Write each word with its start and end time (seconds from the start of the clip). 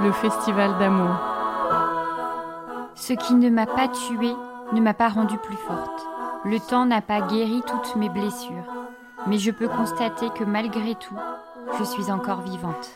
le 0.00 0.12
festival 0.12 0.78
d'amour. 0.78 1.16
Ce 2.94 3.12
qui 3.12 3.34
ne 3.34 3.50
m'a 3.50 3.66
pas 3.66 3.88
tuée 3.88 4.34
ne 4.72 4.80
m'a 4.80 4.94
pas 4.94 5.08
rendue 5.08 5.38
plus 5.38 5.56
forte. 5.56 6.06
Le 6.44 6.60
temps 6.60 6.86
n'a 6.86 7.00
pas 7.00 7.20
guéri 7.20 7.62
toutes 7.66 7.96
mes 7.96 8.08
blessures, 8.08 8.72
mais 9.26 9.38
je 9.38 9.50
peux 9.50 9.68
constater 9.68 10.28
que 10.30 10.44
malgré 10.44 10.94
tout, 10.94 11.16
je 11.78 11.84
suis 11.84 12.10
encore 12.10 12.42
vivante. 12.42 12.90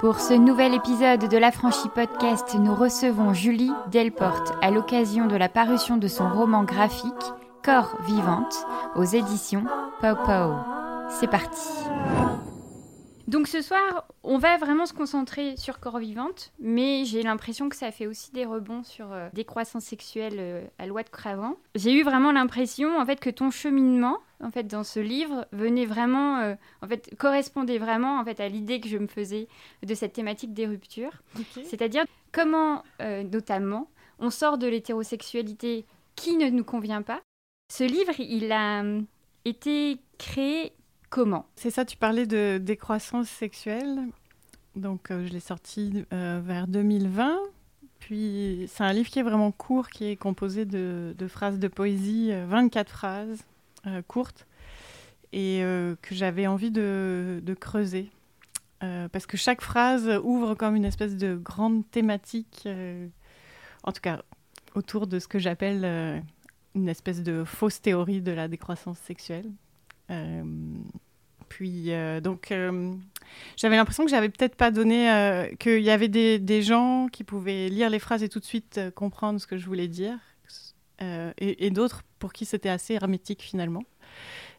Pour 0.00 0.20
ce 0.20 0.32
nouvel 0.32 0.74
épisode 0.74 1.28
de 1.28 1.36
l'Affranchi 1.36 1.88
Podcast, 1.88 2.56
nous 2.58 2.74
recevons 2.74 3.34
Julie 3.34 3.72
Delporte 3.88 4.54
à 4.62 4.70
l'occasion 4.70 5.26
de 5.26 5.36
la 5.36 5.48
parution 5.48 5.96
de 5.96 6.08
son 6.08 6.28
roman 6.28 6.62
graphique 6.62 7.12
Corps 7.64 7.96
vivante 8.06 8.64
aux 8.94 9.04
éditions 9.04 9.64
Pau 10.00 10.14
Pau. 10.24 10.54
C'est 11.08 11.26
parti. 11.26 11.68
Donc 13.28 13.46
ce 13.46 13.60
soir, 13.60 14.06
on 14.22 14.38
va 14.38 14.56
vraiment 14.56 14.86
se 14.86 14.94
concentrer 14.94 15.54
sur 15.58 15.80
corps 15.80 15.98
vivante, 15.98 16.50
mais 16.58 17.04
j'ai 17.04 17.22
l'impression 17.22 17.68
que 17.68 17.76
ça 17.76 17.90
fait 17.90 18.06
aussi 18.06 18.32
des 18.32 18.46
rebonds 18.46 18.82
sur 18.82 19.12
euh, 19.12 19.28
des 19.34 19.44
croissances 19.44 19.84
sexuelles 19.84 20.38
euh, 20.38 20.66
à 20.78 20.86
loi 20.86 21.02
de 21.02 21.10
Cravant. 21.10 21.56
J'ai 21.74 21.92
eu 21.92 22.02
vraiment 22.04 22.32
l'impression 22.32 22.98
en 22.98 23.04
fait 23.04 23.20
que 23.20 23.28
ton 23.28 23.50
cheminement 23.50 24.16
en 24.42 24.50
fait 24.50 24.62
dans 24.62 24.82
ce 24.82 24.98
livre 24.98 25.46
venait 25.52 25.84
vraiment 25.84 26.38
euh, 26.38 26.54
en 26.80 26.88
fait 26.88 27.14
correspondait 27.18 27.76
vraiment 27.76 28.18
en 28.18 28.24
fait 28.24 28.40
à 28.40 28.48
l'idée 28.48 28.80
que 28.80 28.88
je 28.88 28.96
me 28.96 29.06
faisais 29.06 29.46
de 29.82 29.94
cette 29.94 30.14
thématique 30.14 30.54
des 30.54 30.66
ruptures. 30.66 31.22
C'est-à-dire 31.64 32.04
comment 32.32 32.82
notamment 32.98 33.90
on 34.20 34.30
sort 34.30 34.56
de 34.56 34.66
l'hétérosexualité 34.66 35.84
qui 36.16 36.38
ne 36.38 36.48
nous 36.48 36.64
convient 36.64 37.02
pas. 37.02 37.20
Ce 37.70 37.84
livre, 37.84 38.18
il 38.18 38.50
a 38.52 38.82
été 39.44 39.98
créé 40.16 40.72
comment 41.10 41.46
C'est 41.56 41.70
ça, 41.70 41.84
tu 41.84 41.96
parlais 41.96 42.26
de 42.26 42.58
décroissance 42.58 43.28
sexuelle. 43.28 44.08
Donc, 44.76 45.10
euh, 45.10 45.26
je 45.26 45.32
l'ai 45.32 45.40
sorti 45.40 46.04
euh, 46.12 46.40
vers 46.44 46.68
2020. 46.68 47.36
Puis, 47.98 48.68
c'est 48.68 48.84
un 48.84 48.92
livre 48.92 49.08
qui 49.08 49.18
est 49.18 49.24
vraiment 49.24 49.50
court, 49.50 49.88
qui 49.88 50.06
est 50.06 50.16
composé 50.16 50.64
de, 50.64 51.14
phrases 51.28 51.58
de 51.58 51.68
poésie, 51.68 52.30
24 52.46 52.88
euh, 52.88 52.92
phrases 52.92 53.44
courtes, 54.06 54.46
et 55.32 55.62
que 56.02 56.14
j'avais 56.14 56.46
envie 56.46 56.70
de, 56.70 57.40
de 57.42 57.54
creuser. 57.54 58.10
parce 58.80 59.26
que 59.26 59.36
chaque 59.36 59.62
phrase 59.62 60.08
ouvre 60.22 60.54
comme 60.54 60.76
une 60.76 60.84
espèce 60.84 61.16
de 61.16 61.36
grande 61.36 61.88
thématique, 61.90 62.68
en 63.82 63.92
tout 63.92 64.00
cas 64.00 64.22
autour 64.74 65.06
de 65.06 65.18
ce 65.18 65.26
que 65.26 65.38
j'appelle 65.38 66.22
une 66.74 66.88
espèce 66.88 67.22
de 67.22 67.44
fausse 67.44 67.80
théorie 67.80 68.20
de 68.20 68.32
la 68.32 68.46
décroissance 68.46 68.98
sexuelle. 68.98 69.50
Euh, 70.10 70.42
puis 71.48 71.92
euh, 71.92 72.20
donc 72.20 72.50
euh, 72.52 72.92
j'avais 73.56 73.76
l'impression 73.76 74.04
que 74.04 74.10
j'avais 74.10 74.28
peut-être 74.28 74.54
pas 74.54 74.70
donné 74.70 75.50
qu'il 75.58 75.82
y 75.82 75.90
avait 75.90 76.08
des, 76.08 76.62
gens 76.62 77.08
qui 77.08 77.24
pouvaient 77.24 77.68
lire 77.68 77.90
les 77.90 77.98
phrases 77.98 78.22
et 78.22 78.28
tout 78.28 78.40
de 78.40 78.44
suite 78.44 78.80
comprendre 78.94 79.40
ce 79.40 79.46
que 79.46 79.56
je 79.56 79.66
voulais 79.66 79.88
dire 79.88 80.18
et, 81.00 81.70
d'autres 81.70 82.02
pour 82.18 82.32
qui 82.32 82.44
c'était 82.44 82.68
assez 82.68 82.94
hermétique 82.94 83.42
finalement. 83.42 83.84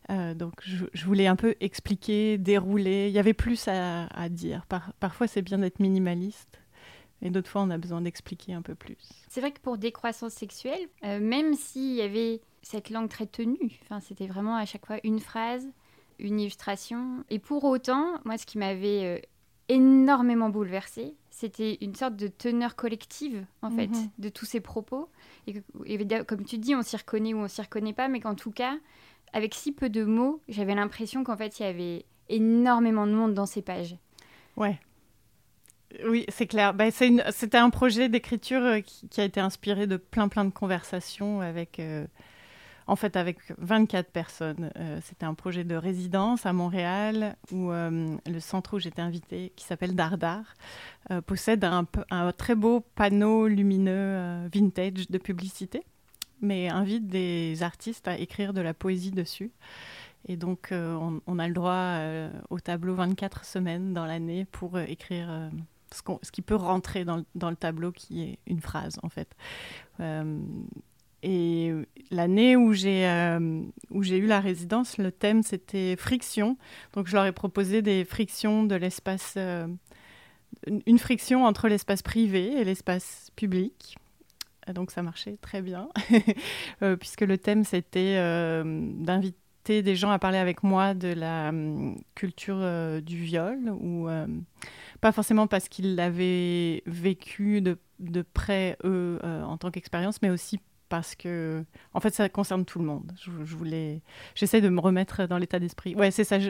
donc 0.09 0.53
je, 0.61 1.05
voulais 1.05 1.27
un 1.27 1.36
peu 1.36 1.55
expliquer, 1.59 2.38
dérouler. 2.38 3.08
Il 3.08 3.14
y 3.14 3.20
avait 3.20 3.33
plus 3.33 3.67
à, 3.67 4.30
dire. 4.30 4.66
parfois 5.00 5.27
c'est 5.27 5.42
bien 5.42 5.58
d'être 5.58 5.80
minimaliste. 5.80 6.59
Et 7.22 7.30
d'autres 7.31 7.50
fois, 7.50 7.64
on 7.64 7.70
a 7.70 7.77
besoin 7.77 8.00
d'expliquer 8.00 8.53
un 8.53 8.61
peu 8.61 8.75
plus. 8.75 8.95
C'est 9.27 9.42
vrai 9.42 9.52
que 9.52 9.59
pour 9.59 9.77
décroissance 9.77 10.31
sexuelle, 10.31 10.88
même 11.03 11.53
s'il 11.53 11.95
y 11.95 12.02
avait 12.02 12.39
cette 12.61 12.89
langue 12.89 13.09
très 13.09 13.25
tenue. 13.25 13.79
Enfin, 13.83 13.99
c'était 13.99 14.27
vraiment 14.27 14.55
à 14.55 14.65
chaque 14.65 14.85
fois 14.85 14.97
une 15.03 15.19
phrase, 15.19 15.67
une 16.19 16.39
illustration. 16.39 17.23
Et 17.29 17.39
pour 17.39 17.63
autant, 17.63 18.19
moi, 18.25 18.38
ce 18.38 18.45
qui 18.45 18.57
m'avait 18.57 19.05
euh, 19.05 19.19
énormément 19.69 20.49
bouleversée, 20.49 21.15
c'était 21.30 21.77
une 21.81 21.95
sorte 21.95 22.15
de 22.15 22.27
teneur 22.27 22.75
collective, 22.75 23.45
en 23.61 23.69
fait, 23.69 23.87
mhm. 23.87 24.09
de 24.17 24.30
tous 24.30 24.45
ces 24.45 24.59
propos. 24.59 25.09
Et, 25.47 25.63
comme 26.25 26.43
tu 26.43 26.57
dis, 26.57 26.75
on 26.75 26.81
s'y 26.81 26.97
reconnaît 26.97 27.33
ou 27.33 27.37
on 27.37 27.47
s'y 27.47 27.61
reconnaît 27.61 27.93
pas, 27.93 28.08
mais 28.08 28.20
qu'en 28.20 28.36
tout 28.36 28.52
cas, 28.52 28.77
avec 29.31 29.53
si 29.53 29.71
peu 29.71 29.89
de 29.89 30.03
mots, 30.03 30.41
j'avais 30.49 30.76
l'impression 30.76 31.23
qu'en 31.23 31.37
fait, 31.37 31.59
il 31.59 31.64
y 31.64 31.65
avait 31.65 32.05
énormément 32.27 33.08
de 33.08 33.14
monde 33.14 33.33
dans 33.33 33.45
ces 33.45 33.61
pages. 33.61 33.95
Ouais. 34.58 34.80
Oui, 36.05 36.26
c'est 36.30 36.45
clair. 36.45 36.73
Bah, 36.73 36.91
C'était 36.91 37.58
un 37.58 37.70
projet 37.70 38.09
d'écriture 38.09 38.61
euh, 38.61 38.80
qui, 38.81 39.21
a 39.21 39.23
été 39.23 39.39
inspiré 39.39 39.87
de 39.87 39.97
plein 39.97 40.27
plein 40.27 40.45
de 40.45 40.52
conversations 40.52 41.41
avec 41.41 41.80
euh, 41.80 42.05
en 42.89 42.95
fait 42.95 43.16
avec 43.16 43.38
24 43.60 44.11
personnes. 44.11 44.72
Euh, 44.76 45.00
c'était 45.04 45.26
un 45.26 45.36
projet 45.36 45.64
de 45.64 45.76
résidence 45.76 46.45
à 46.48 46.54
Montréal 46.54 47.36
où 47.52 47.72
euh, 47.72 48.17
le 48.26 48.39
centre 48.39 48.76
où 48.76 48.80
j'étais 48.80 49.02
invitée, 49.02 49.54
qui 49.55 49.64
s'appelle 49.64 49.95
Dardar, 49.95 50.55
euh, 51.11 51.22
possède 51.22 51.64
un, 51.64 51.86
très 52.32 52.55
beau 52.55 52.82
panneau 52.95 53.48
lumineux 53.48 54.48
vintage 54.52 55.08
de 55.10 55.17
publicité, 55.20 55.83
mais 56.42 56.67
invite 56.67 57.08
des 57.08 57.61
artistes 57.61 58.08
à 58.08 58.17
écrire 58.17 58.54
de 58.54 58.61
la 58.61 58.73
poésie 58.73 59.11
dessus. 59.11 59.52
Et 60.27 60.36
donc, 60.36 60.70
on, 60.71 61.39
a 61.39 61.48
le 61.48 61.54
droit 61.54 61.98
au 62.50 62.60
tableau 62.60 62.94
24 62.94 63.45
semaines 63.45 63.94
dans 63.94 64.06
l'année 64.06 64.45
pour 64.45 64.77
écrire 64.77 65.50
ce, 65.94 66.32
qui 66.32 66.42
peut 66.42 66.56
rentrer 66.56 67.06
dans, 67.06 67.23
le 67.50 67.56
tableau, 67.56 67.92
qui 67.94 68.23
est 68.23 68.39
une 68.45 68.60
phrase, 68.60 69.00
en 69.02 69.10
fait. 69.10 69.33
Et 71.21 71.73
l'année 72.11 72.55
où 72.55 72.73
j'ai 72.73 73.07
euh, 73.07 73.61
eu 73.91 74.25
la 74.25 74.39
résidence, 74.39 74.97
le 74.97 75.11
thème 75.11 75.43
c'était 75.43 75.95
friction. 75.97 76.57
Donc 76.93 77.07
je 77.07 77.13
leur 77.13 77.25
ai 77.25 77.31
proposé 77.31 77.81
des 77.81 78.05
frictions 78.05 78.63
de 78.63 78.75
l'espace, 78.75 79.33
euh, 79.37 79.67
une 80.85 80.97
friction 80.97 81.45
entre 81.45 81.67
l'espace 81.67 82.02
privé 82.02 82.53
et 82.53 82.63
l'espace 82.63 83.31
public. 83.35 83.97
donc 84.73 84.91
ça 84.91 85.02
marchait 85.03 85.37
très 85.41 85.61
bien, 85.61 85.89
euh, 86.83 86.95
puisque 86.95 87.21
le 87.21 87.37
thème 87.37 87.65
c'était 87.65 88.15
d'inviter 88.63 89.81
des 89.83 89.95
gens 89.95 90.11
à 90.11 90.19
parler 90.19 90.37
avec 90.37 90.63
moi 90.63 90.93
de 90.93 91.09
la 91.09 91.52
culture 92.15 92.61
du 93.02 93.17
viol, 93.17 93.69
ou 93.81 94.08
pas 95.02 95.11
forcément 95.11 95.47
parce 95.47 95.67
qu'ils 95.67 95.95
l'avaient 95.95 96.81
vécu 96.85 97.61
de, 97.61 97.77
de 97.99 98.21
près 98.21 98.77
eux 98.85 99.19
en 99.23 99.58
tant 99.58 99.69
qu'expérience, 99.69 100.21
mais 100.21 100.29
aussi 100.29 100.59
parce 100.89 101.16
que, 101.16 101.64
en 101.94 102.00
fait, 102.00 102.14
ça 102.14 102.27
concerne 102.27 102.66
tout 102.66 102.80
le 102.80 102.86
monde. 102.86 103.11
Je, 103.22 103.55
voulais, 103.55 104.02
j'essaie 104.36 104.60
de 104.60 104.70
me 104.70 104.80
remettre 104.80 105.27
dans 105.27 105.38
l'état 105.38 105.60
d'esprit. 105.60 105.95
Ouais, 105.95 106.11
c'est 106.11 106.23
ça. 106.23 106.39
Je, 106.39 106.50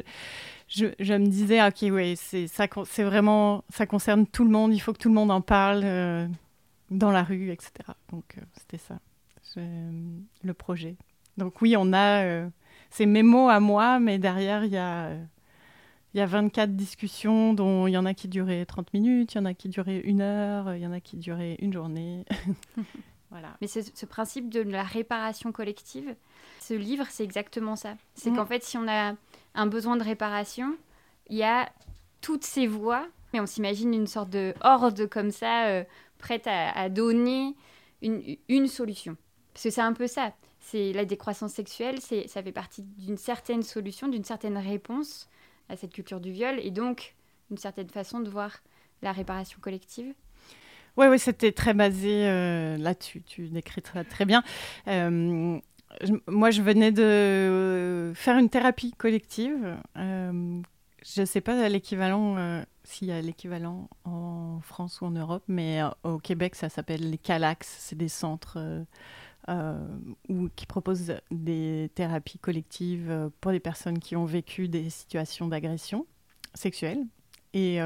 je, 0.68 1.14
me 1.14 1.28
disais, 1.28 1.62
ok, 1.66 1.94
ouais, 1.94 2.16
c'est 2.16 2.48
ça, 2.48 2.68
c'est 2.86 3.04
vraiment, 3.04 3.64
ça 3.70 3.86
concerne 3.86 4.26
tout 4.26 4.46
le 4.46 4.50
monde. 4.50 4.74
Il 4.74 4.80
faut 4.80 4.94
que 4.94 4.98
tout 4.98 5.10
le 5.10 5.16
monde 5.16 5.32
en 5.32 5.42
parle 5.42 5.82
euh, 5.84 6.28
dans 6.90 7.12
la 7.12 7.24
rue, 7.24 7.52
etc. 7.52 7.72
Donc, 8.12 8.24
euh, 8.38 8.42
c'était 8.58 8.78
ça, 8.78 9.00
le 9.56 10.54
projet. 10.54 10.96
Donc 11.38 11.62
oui, 11.62 11.76
on 11.78 11.94
a, 11.94 12.24
euh, 12.24 12.50
c'est 12.90 13.06
mes 13.06 13.24
mots 13.24 13.50
à 13.50 13.60
moi, 13.60 14.00
mais 14.00 14.20
derrière, 14.20 14.66
il 14.66 14.72
y 14.72 14.78
a 14.78 15.12
il 16.14 16.18
y 16.18 16.22
a 16.22 16.26
24 16.26 16.76
discussions, 16.76 17.54
dont 17.54 17.86
il 17.88 17.92
y 17.92 17.98
en 17.98 18.06
a 18.06 18.14
qui 18.14 18.28
duraient 18.28 18.66
30 18.66 18.94
minutes, 18.94 19.34
il 19.34 19.38
y 19.38 19.42
en 19.42 19.46
a 19.46 19.54
qui 19.54 19.70
duraient 19.70 20.00
une 20.00 20.22
heure, 20.22 20.74
il 20.76 20.82
y 20.82 20.88
en 20.88 20.92
a 20.92 21.00
qui 21.00 21.18
duraient 21.18 21.56
une 21.60 21.72
journée. 21.72 22.26
Mais 23.62 23.68
ce, 23.68 24.06
principe 24.06 24.50
de 24.50 24.62
la 24.62 24.84
réparation 24.84 25.52
collective, 25.52 26.16
ce 26.60 26.74
livre, 26.74 27.06
c'est 27.10 27.24
exactement 27.24 27.76
ça. 27.76 27.96
C'est 28.16 28.32
mm. 28.32 28.36
qu'en 28.36 28.46
fait, 28.46 28.64
si 28.64 28.78
on 28.78 28.88
a 28.88 29.14
un 29.56 29.68
besoin 29.68 29.98
de 29.98 30.04
réparation, 30.04 30.76
il 31.28 31.38
y 31.38 31.44
a 31.44 31.70
toutes 32.22 32.44
ces 32.44 32.68
voix, 32.68 33.08
mais 33.34 33.40
on 33.40 33.46
s'imagine 33.46 33.94
une 33.94 34.08
sorte 34.08 34.30
de 34.30 34.54
horde 34.62 35.08
comme 35.08 35.32
ça, 35.32 35.68
euh, 35.68 35.84
prête 36.18 36.48
à, 36.48 36.90
donner 36.90 37.56
une, 38.02 38.38
une, 38.48 38.68
solution. 38.68 39.16
Parce 39.54 39.64
que 39.64 39.70
c'est 39.70 39.82
un 39.82 39.94
peu 39.94 40.08
ça. 40.08 40.34
C'est 40.60 40.92
la 40.92 41.06
décroissance 41.06 41.54
sexuelle, 41.54 42.02
c'est 42.02 42.28
ça 42.28 42.44
fait 42.44 42.52
partie 42.52 42.84
d'une 42.84 43.18
certaine 43.18 43.64
solution, 43.64 44.08
d'une 44.08 44.26
certaine 44.26 44.58
réponse 44.58 45.30
à 45.70 45.78
cette 45.78 45.94
culture 45.94 46.20
du 46.20 46.32
viol, 46.32 46.60
et 46.60 46.72
donc 46.72 47.16
une 47.50 47.58
certaine 47.58 47.90
façon 47.90 48.20
de 48.20 48.30
voir 48.30 48.58
la 49.02 49.12
réparation 49.12 49.60
collective. 49.62 50.14
Oui, 50.98 51.20
c'était 51.20 51.52
très 51.52 51.74
basé 51.74 52.28
euh, 52.28 52.78
là-dessus. 52.78 53.22
Tu 53.22 53.48
décris 53.48 53.82
très, 53.82 54.04
très 54.04 54.26
bien. 54.26 54.44
Euh, 54.88 55.60
moi, 56.28 56.52
je 56.52 56.62
venais 56.62 56.92
de 56.92 58.12
faire 58.16 58.38
une 58.38 58.50
thérapie 58.50 58.94
collective. 58.94 59.78
Euh, 59.98 60.62
je 61.04 61.22
ne 61.22 61.26
sais 61.26 61.42
pas 61.42 61.70
l'équivalent, 61.70 62.64
s'il 62.84 63.08
y 63.08 63.12
a 63.12 63.22
l'équivalent 63.22 63.90
en 64.04 64.60
France 64.62 65.02
ou 65.02 65.06
en 65.06 65.12
Europe, 65.12 65.44
mais 65.48 65.82
au 66.04 66.18
Québec, 66.18 66.56
ça 66.56 66.70
s'appelle 66.70 67.10
les 67.10 67.18
CALAX. 67.18 67.68
C'est 67.80 67.98
des 67.98 68.10
centres 68.10 68.86
où, 70.28 70.50
qui 70.56 70.66
proposent 70.66 71.16
des 71.32 71.90
thérapies 71.96 72.38
collectives 72.38 73.32
pour 73.40 73.52
des 73.52 73.62
personnes 73.62 74.00
qui 74.00 74.16
ont 74.18 74.26
vécu 74.26 74.68
des 74.68 74.90
situations 74.90 75.48
d'agression 75.48 76.06
sexuelle. 76.54 77.06
Et, 77.54 77.80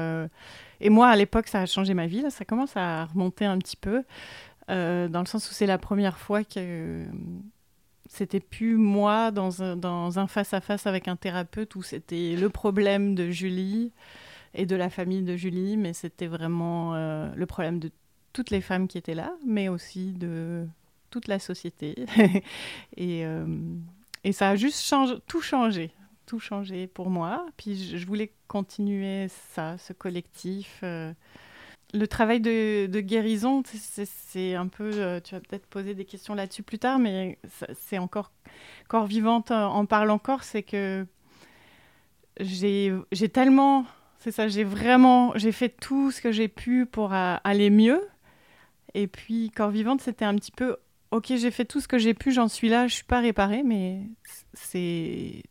et 0.84 0.90
moi, 0.90 1.08
à 1.08 1.16
l'époque, 1.16 1.48
ça 1.48 1.62
a 1.62 1.66
changé 1.66 1.94
ma 1.94 2.06
vie. 2.06 2.22
ça 2.30 2.44
commence 2.44 2.76
à 2.76 3.06
remonter 3.06 3.46
un 3.46 3.58
petit 3.58 3.76
peu, 3.76 4.04
euh, 4.70 5.08
dans 5.08 5.20
le 5.20 5.26
sens 5.26 5.50
où 5.50 5.54
c'est 5.54 5.66
la 5.66 5.78
première 5.78 6.18
fois 6.18 6.44
que 6.44 7.06
c'était 8.06 8.38
plus 8.38 8.76
moi 8.76 9.30
dans 9.30 9.62
un, 9.62 10.26
face-à-face 10.26 10.86
avec 10.86 11.08
un 11.08 11.16
thérapeute 11.16 11.74
où 11.74 11.82
c'était 11.82 12.36
le 12.36 12.50
problème 12.50 13.14
de 13.14 13.30
Julie 13.30 13.92
et 14.52 14.66
de 14.66 14.76
la 14.76 14.90
famille 14.90 15.22
de 15.22 15.36
Julie, 15.36 15.78
mais 15.78 15.94
c'était 15.94 16.26
vraiment 16.26 16.92
le 16.94 17.46
problème 17.46 17.78
de 17.78 17.90
toutes 18.34 18.50
les 18.50 18.60
femmes 18.60 18.86
qui 18.86 18.98
étaient 18.98 19.14
là, 19.14 19.32
mais 19.44 19.70
aussi 19.70 20.12
de 20.12 20.66
toute 21.08 21.28
la 21.28 21.38
société. 21.38 22.04
et, 22.98 23.24
et 24.22 24.32
ça 24.32 24.50
a 24.50 24.56
juste 24.56 24.84
changé, 24.84 25.14
tout 25.26 25.40
changé 25.40 25.90
tout 26.26 26.40
changé 26.40 26.86
pour 26.86 27.10
moi. 27.10 27.46
Puis 27.56 27.96
je, 27.96 28.06
voulais 28.06 28.32
continuer 28.48 29.28
ça, 29.54 29.78
ce 29.78 29.92
collectif. 29.92 30.80
Euh. 30.82 31.12
Le 31.92 32.08
travail 32.08 32.40
de, 32.40 33.00
guérison, 33.00 33.62
c'est 33.64 34.54
un 34.54 34.66
peu. 34.66 34.90
Euh, 34.94 35.20
tu 35.20 35.34
vas 35.34 35.40
peut-être 35.40 35.66
poser 35.66 35.94
des 35.94 36.04
questions 36.04 36.34
là-dessus 36.34 36.62
plus 36.62 36.78
tard, 36.78 36.98
mais 36.98 37.38
c'est 37.74 37.98
encore 37.98 38.32
corps 38.88 39.06
vivante 39.06 39.50
en 39.52 39.86
parle 39.86 40.10
encore. 40.10 40.42
C'est 40.42 40.64
que 40.64 41.06
j'ai 42.40 43.28
tellement. 43.32 43.86
C'est 44.18 44.32
ça, 44.32 44.48
j'ai 44.48 44.64
vraiment. 44.64 45.36
J'ai 45.36 45.52
fait 45.52 45.68
tout 45.68 46.10
ce 46.10 46.20
que 46.20 46.32
j'ai 46.32 46.48
pu 46.48 46.86
pour 46.86 47.12
aller 47.12 47.70
mieux. 47.70 48.00
Et 48.94 49.06
puis, 49.06 49.50
corps 49.50 49.70
vivante, 49.70 50.00
c'était 50.00 50.24
un 50.24 50.34
petit 50.34 50.52
peu 50.52 50.76
ok, 51.14 51.26
j'ai 51.36 51.50
fait 51.50 51.64
tout 51.64 51.80
ce 51.80 51.88
que 51.88 51.98
j'ai 51.98 52.12
pu, 52.12 52.32
j'en 52.32 52.48
suis 52.48 52.68
là, 52.68 52.88
je 52.88 52.94
suis 52.96 53.04
pas 53.04 53.20
réparée, 53.20 53.62
mais 53.62 54.02
c'est 54.52 55.42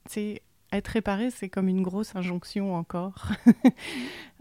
être 0.78 0.88
réparé, 0.88 1.30
c'est 1.32 1.50
comme 1.50 1.68
une 1.68 1.82
grosse 1.82 2.16
injonction 2.16 2.76
encore. 2.76 3.28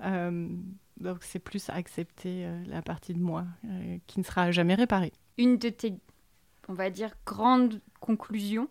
Euh, 0.05 0.49
donc 0.97 1.23
c'est 1.23 1.39
plus 1.39 1.71
accepter 1.71 2.45
euh, 2.45 2.61
la 2.67 2.83
partie 2.83 3.15
de 3.15 3.21
moi 3.21 3.45
euh, 3.65 3.99
qui 4.09 4.19
ne 4.19 4.25
sera 4.25 4.51
jamais 4.51 4.75
réparée. 4.75 5.13
Une 5.39 5.57
de 5.57 5.69
tes, 5.69 5.95
on 6.67 6.75
va 6.75 6.91
dire, 6.91 7.15
grandes 7.25 7.81
conclusions, 8.01 8.69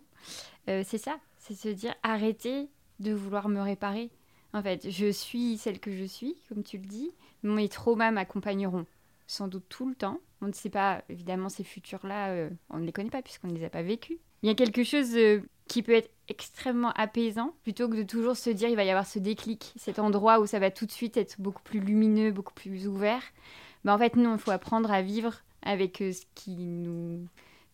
c'est 0.66 0.98
ça, 0.98 1.16
c'est 1.38 1.54
se 1.54 1.68
dire 1.68 1.94
arrêter 2.02 2.68
de 3.00 3.12
vouloir 3.12 3.48
me 3.48 3.62
réparer. 3.62 4.10
En 4.52 4.62
fait, 4.62 4.90
je 4.90 5.10
suis 5.10 5.56
celle 5.56 5.80
que 5.80 5.96
je 5.96 6.04
suis, 6.04 6.36
comme 6.50 6.62
tu 6.62 6.76
le 6.76 6.84
dis. 6.84 7.10
Mes 7.42 7.70
traumas 7.70 8.10
m'accompagneront 8.10 8.84
sans 9.26 9.48
doute 9.48 9.64
tout 9.70 9.88
le 9.88 9.94
temps. 9.94 10.20
On 10.42 10.48
ne 10.48 10.52
sait 10.52 10.70
pas, 10.70 11.02
évidemment, 11.08 11.48
ces 11.48 11.64
futurs-là, 11.64 12.50
on 12.68 12.78
ne 12.78 12.84
les 12.84 12.92
connaît 12.92 13.08
pas 13.08 13.22
puisqu'on 13.22 13.48
ne 13.48 13.54
les 13.54 13.64
a 13.64 13.70
pas 13.70 13.82
vécus. 13.82 14.18
Il 14.42 14.48
y 14.48 14.52
a 14.52 14.54
quelque 14.54 14.84
chose 14.84 15.16
qui 15.68 15.82
peut 15.82 15.92
être 15.92 16.10
extrêmement 16.28 16.92
apaisant, 16.92 17.54
plutôt 17.62 17.88
que 17.88 17.96
de 17.96 18.02
toujours 18.02 18.36
se 18.36 18.50
dire 18.50 18.68
il 18.68 18.76
va 18.76 18.84
y 18.84 18.90
avoir 18.90 19.06
ce 19.06 19.18
déclic, 19.18 19.72
cet 19.76 19.98
endroit 19.98 20.40
où 20.40 20.46
ça 20.46 20.58
va 20.58 20.70
tout 20.70 20.86
de 20.86 20.92
suite 20.92 21.16
être 21.16 21.40
beaucoup 21.40 21.62
plus 21.62 21.80
lumineux, 21.80 22.32
beaucoup 22.32 22.54
plus 22.54 22.88
ouvert. 22.88 23.22
Mais 23.84 23.90
en 23.92 23.98
fait, 23.98 24.16
non, 24.16 24.34
il 24.34 24.38
faut 24.38 24.50
apprendre 24.50 24.90
à 24.90 25.02
vivre 25.02 25.42
avec 25.62 26.00
euh, 26.00 26.12
ce 26.12 26.22
qui 26.34 26.56
nous, 26.56 27.26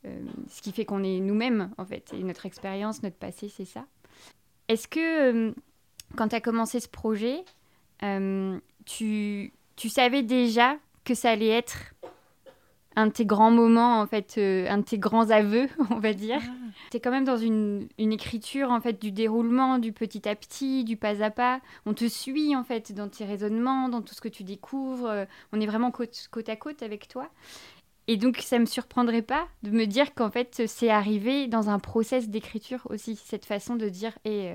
euh, 0.04 0.20
ce 0.48 0.62
qui 0.62 0.72
fait 0.72 0.84
qu'on 0.84 1.02
est 1.02 1.20
nous-mêmes 1.20 1.70
en 1.78 1.84
fait, 1.84 2.12
et 2.14 2.22
notre 2.22 2.46
expérience, 2.46 3.02
notre 3.02 3.16
passé, 3.16 3.48
c'est 3.48 3.64
ça. 3.64 3.84
Est-ce 4.68 4.88
que 4.88 5.48
euh, 5.48 5.54
quand 6.16 6.28
tu 6.28 6.36
as 6.36 6.40
commencé 6.40 6.80
ce 6.80 6.88
projet, 6.88 7.44
tu, 8.84 9.52
tu 9.76 9.88
savais 9.88 10.22
déjà 10.22 10.76
que 11.04 11.14
ça 11.14 11.30
allait 11.30 11.48
être 11.48 11.94
un 12.98 13.06
de 13.06 13.12
tes 13.12 13.24
grands 13.24 13.52
moments, 13.52 14.00
en 14.00 14.06
fait, 14.08 14.34
euh, 14.38 14.66
un 14.68 14.78
de 14.78 14.82
tes 14.82 14.98
grands 14.98 15.30
aveux, 15.30 15.68
on 15.90 16.00
va 16.00 16.12
dire. 16.14 16.40
Ah. 16.42 16.50
Tu 16.90 16.96
es 16.96 17.00
quand 17.00 17.12
même 17.12 17.24
dans 17.24 17.36
une, 17.36 17.88
écriture, 17.96 18.72
en 18.72 18.80
fait, 18.80 19.00
du 19.00 19.12
déroulement, 19.12 19.78
du 19.78 19.92
petit 19.92 20.28
à 20.28 20.34
petit, 20.34 20.82
du 20.82 20.96
pas 20.96 21.22
à 21.22 21.30
pas. 21.30 21.60
On 21.86 21.94
te 21.94 22.08
suit, 22.08 22.56
en 22.56 22.64
fait, 22.64 22.92
dans 22.92 23.08
tes 23.08 23.24
raisonnements, 23.24 23.88
dans 23.88 24.02
tout 24.02 24.14
ce 24.14 24.20
que 24.20 24.28
tu 24.28 24.42
découvres. 24.42 25.06
Euh, 25.06 25.24
on 25.52 25.60
est 25.60 25.66
vraiment 25.66 25.92
côte, 25.92 26.26
côte 26.32 26.48
à 26.48 26.56
côte 26.56 26.82
avec 26.82 27.06
toi. 27.06 27.28
Et 28.08 28.16
donc, 28.16 28.38
ça 28.38 28.58
me 28.58 28.66
surprendrait 28.66 29.22
pas 29.22 29.46
de 29.62 29.70
me 29.70 29.84
dire 29.84 30.12
qu'en 30.14 30.30
fait, 30.30 30.62
c'est 30.66 30.90
arrivé 30.90 31.46
dans 31.46 31.70
un 31.70 31.78
process 31.78 32.28
d'écriture 32.28 32.84
aussi, 32.90 33.14
cette 33.14 33.44
façon 33.44 33.76
de 33.76 33.88
dire, 33.88 34.18
et 34.24 34.46
eh, 34.46 34.54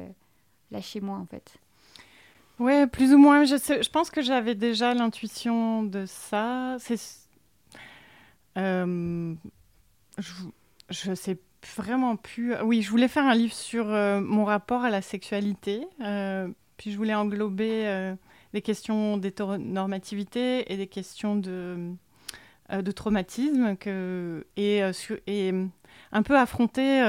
lâchez-moi, 0.72 1.18
en 1.18 1.26
fait. 1.28 1.54
Ouais, 2.60 2.88
plus 2.88 3.14
ou 3.14 3.18
moins. 3.18 3.46
Je, 3.46 3.56
je 3.56 3.90
pense 3.90 4.10
que 4.10 4.22
j'avais 4.22 4.56
déjà 4.56 4.94
l'intuition 4.94 5.84
de 5.84 6.06
ça. 6.06 6.76
C'est 6.80 7.23
euh, 8.58 9.34
je, 10.90 11.10
ne 11.10 11.16
sais 11.16 11.38
vraiment 11.78 12.16
plus. 12.16 12.56
Oui, 12.62 12.82
je 12.82 12.90
voulais 12.90 13.08
faire 13.08 13.26
un 13.26 13.36
livre 13.36 13.54
sur 13.54 13.90
euh, 13.90 14.22
mon 14.22 14.46
rapport 14.46 14.84
à 14.84 14.90
la 14.90 15.02
sexualité. 15.02 15.88
Euh, 16.02 16.48
puis 16.78 16.92
je 16.92 16.98
voulais 16.98 17.16
englober 17.16 18.14
des 18.54 18.62
questions 18.62 19.18
d'hétéronormativité 19.18 20.72
et 20.72 20.78
des 20.78 20.88
questions 20.88 21.36
de, 21.36 21.92
de 22.72 22.92
traumatisme 22.92 23.78
et, 24.58 24.82
un 26.12 26.24
peu 26.24 26.38
affronter 26.38 27.00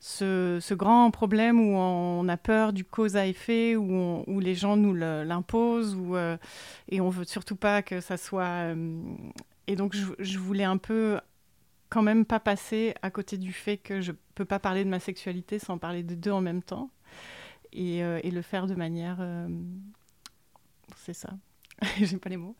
ce, 0.00 0.74
grand 0.74 1.10
problème 1.10 1.60
où 1.60 1.76
on 1.76 2.28
a 2.28 2.36
peur 2.36 2.72
du 2.72 2.84
cause 2.84 3.16
à 3.16 3.26
effet, 3.26 3.76
où, 3.76 4.22
où 4.26 4.40
les 4.40 4.54
gens 4.54 4.76
nous 4.76 4.94
l'imposent, 4.94 5.98
et 6.88 7.00
on 7.00 7.10
veut 7.10 7.24
surtout 7.24 7.56
pas 7.56 7.82
que 7.82 8.00
ça 8.00 8.16
soit 8.16 8.72
et 9.66 9.76
donc, 9.76 9.94
je, 10.18 10.38
voulais 10.38 10.64
un 10.64 10.76
peu 10.76 11.18
quand 11.88 12.02
même 12.02 12.24
pas 12.24 12.40
passer 12.40 12.94
à 13.02 13.10
côté 13.10 13.38
du 13.38 13.52
fait 13.52 13.78
que 13.78 14.00
je 14.00 14.12
peux 14.34 14.44
pas 14.44 14.58
parler 14.58 14.84
de 14.84 14.90
ma 14.90 15.00
sexualité 15.00 15.58
sans 15.58 15.78
parler 15.78 16.02
de 16.02 16.14
deux 16.14 16.32
en 16.32 16.40
même 16.40 16.62
temps. 16.62 16.90
Et, 17.72 18.04
euh, 18.04 18.20
le 18.22 18.42
faire 18.42 18.66
de 18.66 18.74
manière. 18.74 19.18
Euh, 19.20 19.48
c'est 20.96 21.14
ça. 21.14 21.30
J'ai 21.98 22.18
pas 22.18 22.30
les 22.30 22.36
mots. 22.36 22.56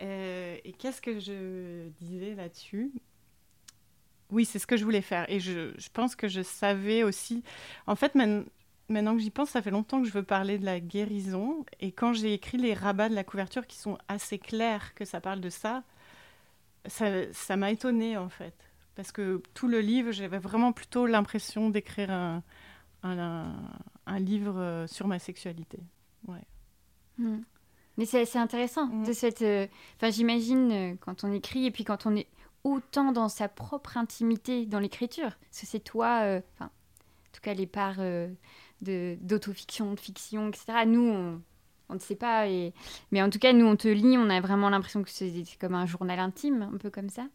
Euh, 0.00 0.56
et 0.64 0.72
qu'est-ce 0.72 1.00
que 1.00 1.18
je 1.18 1.88
disais 1.90 2.34
là-dessus? 2.34 2.92
Oui, 4.30 4.44
c'est 4.44 4.58
ce 4.58 4.66
que 4.66 4.76
je 4.76 4.84
voulais 4.84 5.02
faire. 5.02 5.30
Et 5.30 5.40
je, 5.40 5.72
je, 5.78 5.88
pense 5.90 6.16
que 6.16 6.28
je 6.28 6.42
savais 6.42 7.04
aussi. 7.04 7.42
En 7.86 7.94
fait, 7.94 8.14
maintenant 8.14 9.14
que 9.14 9.22
j'y 9.22 9.30
pense, 9.30 9.50
ça 9.50 9.62
fait 9.62 9.70
longtemps 9.70 10.02
que 10.02 10.08
je 10.08 10.12
veux 10.12 10.22
parler 10.22 10.58
de 10.58 10.64
la 10.64 10.80
guérison. 10.80 11.64
Et 11.80 11.92
quand 11.92 12.12
j'ai 12.12 12.32
écrit 12.34 12.58
les 12.58 12.74
rabats 12.74 13.08
de 13.08 13.14
la 13.14 13.24
couverture 13.24 13.66
qui 13.66 13.76
sont 13.76 13.98
assez 14.08 14.38
clairs 14.38 14.94
que 14.94 15.04
ça 15.04 15.20
parle 15.20 15.40
de 15.40 15.50
ça, 15.50 15.84
ça 16.86 17.56
m'a 17.56 17.70
étonnée 17.70 18.16
en 18.16 18.28
fait. 18.28 18.54
Parce 18.94 19.10
que 19.10 19.42
tout 19.54 19.68
le 19.68 19.80
livre, 19.80 20.12
j'avais 20.12 20.38
vraiment 20.38 20.72
plutôt 20.72 21.06
l'impression 21.06 21.68
d'écrire 21.68 22.10
un, 22.10 22.42
un, 23.02 24.18
livre 24.20 24.58
euh, 24.58 24.86
sur 24.86 25.06
ma 25.06 25.18
sexualité. 25.18 25.78
Ouais. 26.26 26.46
Hmm. 27.18 27.40
Mais 27.96 28.06
c'est 28.06 28.22
assez 28.22 28.38
intéressant 28.38 28.86
hmm. 28.86 29.04
de 29.04 29.12
cette. 29.12 29.42
Euh, 29.42 29.66
j'imagine 30.02 30.72
euh, 30.72 30.94
quand 31.00 31.24
on 31.24 31.32
écrit 31.32 31.66
et 31.66 31.70
puis 31.70 31.84
quand 31.84 32.06
on 32.06 32.14
est 32.16 32.28
autant 32.62 33.12
dans 33.12 33.28
sa 33.28 33.48
propre 33.48 33.96
intimité 33.96 34.64
dans 34.64 34.78
l'écriture. 34.78 35.30
Parce 35.40 35.60
que 35.60 35.66
c'est 35.66 35.80
toi, 35.80 36.40
en 36.60 36.68
tout 37.32 37.40
cas 37.42 37.52
les 37.52 37.66
parts 37.66 38.00
d'autofiction, 38.80 39.92
de, 39.92 40.00
fiction, 40.00 40.48
etc. 40.48 40.86
Nous, 40.86 41.06
on, 41.06 41.42
on 41.88 41.94
ne 41.94 41.98
sait 41.98 42.14
pas. 42.14 42.48
Et... 42.48 42.72
Mais 43.12 43.22
en 43.22 43.30
tout 43.30 43.38
cas, 43.38 43.52
nous, 43.52 43.66
on 43.66 43.76
te 43.76 43.88
lit, 43.88 44.16
on 44.18 44.30
a 44.30 44.40
vraiment 44.40 44.70
l'impression 44.70 45.02
que 45.02 45.10
c'est 45.10 45.32
comme 45.60 45.74
un 45.74 45.86
journal 45.86 46.18
intime, 46.18 46.70
un 46.74 46.78
peu 46.78 46.90
comme 46.90 47.08
ça. 47.08 47.26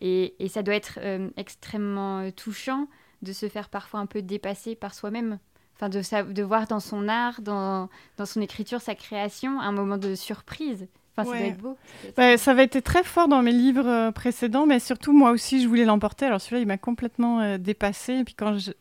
Et, 0.00 0.34
et 0.38 0.48
ça 0.48 0.62
doit 0.62 0.74
être 0.74 0.98
euh, 1.02 1.30
extrêmement 1.36 2.20
euh, 2.20 2.30
touchant 2.30 2.86
de 3.22 3.32
se 3.32 3.48
faire 3.48 3.70
parfois 3.70 4.00
un 4.00 4.06
peu 4.06 4.20
dépasser 4.20 4.74
par 4.74 4.92
soi-même. 4.92 5.38
Enfin, 5.74 5.88
de, 5.88 6.32
de 6.32 6.42
voir 6.42 6.66
dans 6.66 6.80
son 6.80 7.08
art, 7.08 7.40
dans, 7.40 7.88
dans 8.18 8.26
son 8.26 8.40
écriture, 8.40 8.80
sa 8.80 8.94
création, 8.94 9.60
un 9.60 9.72
moment 9.72 9.96
de 9.96 10.14
surprise. 10.14 10.86
Enfin, 11.16 11.30
ça 11.30 11.38
doit 11.38 11.46
être 11.46 11.58
beau. 11.58 11.78
Bah, 12.16 12.36
ça 12.36 12.50
avait 12.50 12.64
été 12.64 12.82
très 12.82 13.02
fort 13.02 13.26
dans 13.26 13.42
mes 13.42 13.52
livres 13.52 13.86
euh, 13.86 14.10
précédents, 14.10 14.66
mais 14.66 14.80
surtout, 14.80 15.14
moi 15.14 15.30
aussi, 15.30 15.62
je 15.62 15.68
voulais 15.68 15.86
l'emporter. 15.86 16.26
Alors, 16.26 16.42
celui-là, 16.42 16.60
il 16.60 16.66
m'a 16.66 16.76
complètement 16.76 17.56
dépassé. 17.56 18.14
Et 18.16 18.24
puis, 18.24 18.34
quand 18.34 18.58
je, 18.58 18.72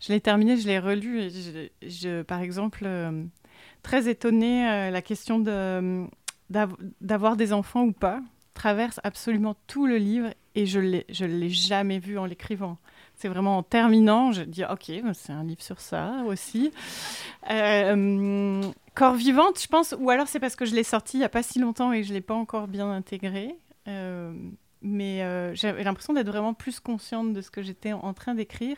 je 0.00 0.12
l'ai 0.12 0.20
terminé, 0.20 0.56
je 0.56 0.66
l'ai 0.66 0.78
relu. 0.78 1.20
Et 1.20 1.70
je, 1.82 2.22
par 2.22 2.40
exemple, 2.40 2.86
très 3.82 4.08
étonnée. 4.08 4.68
Euh, 4.68 4.90
la 4.90 5.02
question 5.02 5.38
de, 5.38 6.06
d'avoir 7.00 7.36
des 7.36 7.52
enfants 7.52 7.82
ou 7.82 7.92
pas 7.92 8.20
traverse 8.54 9.00
absolument 9.02 9.56
tout 9.66 9.86
le 9.86 9.96
livre 9.96 10.28
et 10.54 10.66
je 10.66 10.78
ne 10.78 11.26
l'ai 11.26 11.48
jamais 11.48 11.98
vu 11.98 12.18
en 12.18 12.26
l'écrivant. 12.26 12.78
C'est 13.14 13.28
vraiment 13.28 13.58
en 13.58 13.62
terminant, 13.62 14.32
je 14.32 14.42
dis 14.42 14.64
ok, 14.64 15.02
bah, 15.02 15.14
c'est 15.14 15.32
un 15.32 15.44
livre 15.44 15.62
sur 15.62 15.80
ça 15.80 16.22
aussi. 16.26 16.70
Euh, 17.50 18.62
corps 18.94 19.14
vivante, 19.14 19.60
je 19.60 19.68
pense, 19.68 19.94
ou 19.98 20.10
alors 20.10 20.28
c'est 20.28 20.40
parce 20.40 20.56
que 20.56 20.64
je 20.64 20.74
l'ai 20.74 20.82
sorti 20.82 21.16
il 21.16 21.20
n'y 21.20 21.24
a 21.24 21.30
pas 21.30 21.42
si 21.42 21.58
longtemps 21.58 21.92
et 21.92 22.02
je 22.02 22.10
ne 22.10 22.14
l'ai 22.14 22.20
pas 22.20 22.34
encore 22.34 22.68
bien 22.68 22.90
intégré. 22.90 23.56
Euh, 23.88 24.34
mais 24.82 25.22
euh, 25.22 25.54
j'avais 25.54 25.84
l'impression 25.84 26.12
d'être 26.12 26.26
vraiment 26.26 26.54
plus 26.54 26.80
consciente 26.80 27.32
de 27.32 27.40
ce 27.40 27.50
que 27.50 27.62
j'étais 27.62 27.92
en 27.92 28.12
train 28.12 28.34
d'écrire, 28.34 28.76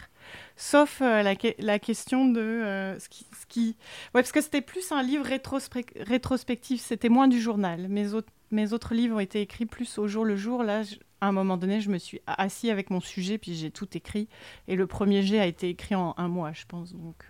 sauf 0.56 1.00
euh, 1.00 1.23
la, 1.23 1.78
question 1.78 2.28
de 2.28 2.40
euh, 2.40 2.99
ce, 2.99 3.08
qui, 3.49 3.76
parce 4.12 4.30
que 4.30 4.40
c'était 4.40 4.61
plus 4.61 4.92
un 4.92 5.02
livre 5.02 5.26
rétrospectif, 5.26 6.80
c'était 6.80 7.08
moins 7.08 7.28
du 7.28 7.40
journal. 7.40 7.88
Mes 7.88 8.12
autres, 8.12 8.32
mes 8.50 8.73
autres 8.73 8.94
livres 8.94 9.16
ont 9.16 9.20
été 9.20 9.40
écrits 9.40 9.66
plus 9.66 9.99
au 9.99 10.06
jour 10.06 10.25
le 10.25 10.37
jour. 10.37 10.62
Là, 10.62 10.82
à 11.20 11.28
un 11.28 11.32
moment 11.32 11.56
donné, 11.56 11.80
je 11.80 11.90
me 11.90 11.99
suis 11.99 12.20
assis 12.26 12.70
avec 12.70 12.90
mon 12.90 13.00
sujet, 13.00 13.38
puis 13.38 13.54
j'ai 13.54 13.70
tout 13.70 13.88
écrit. 13.96 14.28
Et 14.68 14.76
le 14.76 14.87
premier 14.87 15.23
jet 15.23 15.40
a 15.40 15.46
été 15.46 15.70
écrit 15.70 15.94
en 15.94 16.14
un 16.18 16.28
mois, 16.28 16.52
je 16.52 16.66
pense. 16.66 16.92
Donc, 16.92 17.26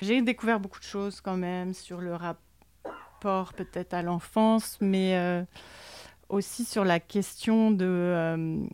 j'ai 0.00 0.22
découvert 0.22 0.58
beaucoup 0.58 0.80
de 0.80 0.84
choses 0.84 1.20
quand 1.20 1.36
même 1.36 1.74
sur 1.74 2.00
le 2.00 2.14
rapport 2.14 3.52
peut-être 3.52 3.92
à 3.92 4.02
l'enfance, 4.02 4.78
mais 4.80 5.44
aussi 6.30 6.64
sur 6.64 6.84
la 6.84 7.00
question 7.00 7.70
de, 7.70 7.84
euh, 7.86 8.64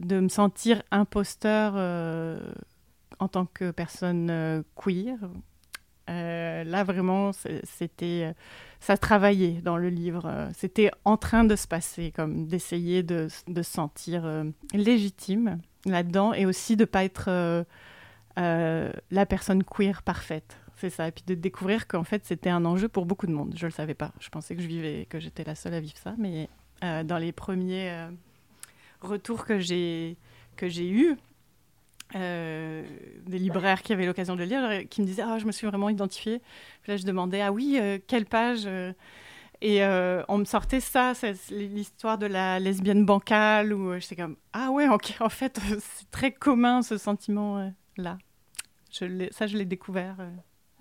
de 0.00 0.20
me 0.20 0.28
sentir 0.28 0.82
imposteur 0.90 1.74
euh, 1.76 2.40
en 3.18 3.28
tant 3.28 3.46
que 3.46 3.70
personne 3.70 4.28
euh, 4.30 4.62
queer. 4.76 5.18
là, 6.08 6.84
vraiment, 6.84 7.30
c'était, 7.64 8.34
ça 8.80 8.96
travaillait 8.96 9.60
dans 9.62 9.76
le 9.76 9.88
livre. 9.88 10.48
C'était 10.56 10.90
en 11.04 11.16
train 11.16 11.44
de 11.44 11.54
se 11.56 11.68
passer, 11.68 12.12
comme 12.14 12.46
d'essayer 12.46 13.02
de, 13.02 13.28
se 13.28 13.62
sentir 13.62 14.28
légitime 14.74 15.60
là-dedans 15.86 16.32
et 16.32 16.46
aussi 16.46 16.76
de 16.76 16.84
pas 16.84 17.04
être 17.04 17.64
la 18.36 19.26
personne 19.26 19.62
queer 19.62 20.02
parfaite. 20.02 20.56
C'est 20.80 20.90
ça. 20.90 21.08
Et 21.08 21.12
puis 21.12 21.24
de 21.26 21.34
découvrir 21.34 21.86
qu'en 21.86 22.04
fait, 22.04 22.24
c'était 22.24 22.50
un 22.50 22.64
enjeu 22.64 22.88
pour 22.88 23.04
beaucoup 23.04 23.26
de 23.26 23.32
monde. 23.32 23.52
Je 23.54 23.66
ne 23.66 23.70
le 23.70 23.74
savais 23.74 23.94
pas. 23.94 24.12
Je 24.18 24.30
pensais 24.30 24.56
que 24.56 24.62
je 24.62 24.66
vivais, 24.66 25.06
que 25.08 25.20
j'étais 25.20 25.44
la 25.44 25.54
seule 25.54 25.74
à 25.74 25.80
vivre 25.80 25.96
ça. 25.98 26.14
Mais 26.18 26.48
dans 26.80 27.18
les 27.18 27.32
premiers 27.32 28.08
retours 29.02 29.44
que 29.44 29.58
j'ai 29.58 30.16
que 30.56 30.68
j'ai 30.68 30.88
eus, 30.88 31.16
euh, 32.16 32.84
des 33.26 33.38
libraires 33.38 33.82
qui 33.82 33.92
avaient 33.92 34.06
l'occasion 34.06 34.34
de 34.34 34.40
le 34.40 34.46
lire, 34.46 34.88
qui 34.88 35.00
me 35.00 35.06
disaient 35.06 35.22
Ah, 35.22 35.38
je 35.38 35.46
me 35.46 35.52
suis 35.52 35.66
vraiment 35.66 35.88
identifiée. 35.88 36.40
Puis 36.82 36.92
là, 36.92 36.96
je 36.96 37.04
demandais 37.04 37.40
Ah 37.40 37.52
oui, 37.52 37.78
euh, 37.80 37.98
quelle 38.06 38.26
page 38.26 38.62
euh 38.66 38.92
Et 39.60 39.82
on 40.28 40.38
me 40.38 40.44
sortait 40.44 40.80
ça, 40.80 41.12
l'histoire 41.50 42.18
de 42.18 42.26
la 42.26 42.58
lesbienne 42.58 43.04
bancale, 43.04 43.72
où 43.72 43.98
j'étais 43.98 44.16
comme 44.16 44.36
Ah 44.52 44.70
ouais, 44.70 44.88
en 45.20 45.28
fait, 45.28 45.60
c'est 45.78 46.10
très 46.10 46.32
commun 46.32 46.82
ce 46.82 46.98
sentiment-là. 46.98 48.18
Ça, 48.90 49.46
je 49.46 49.56
l'ai 49.56 49.64
découvert. 49.64 50.16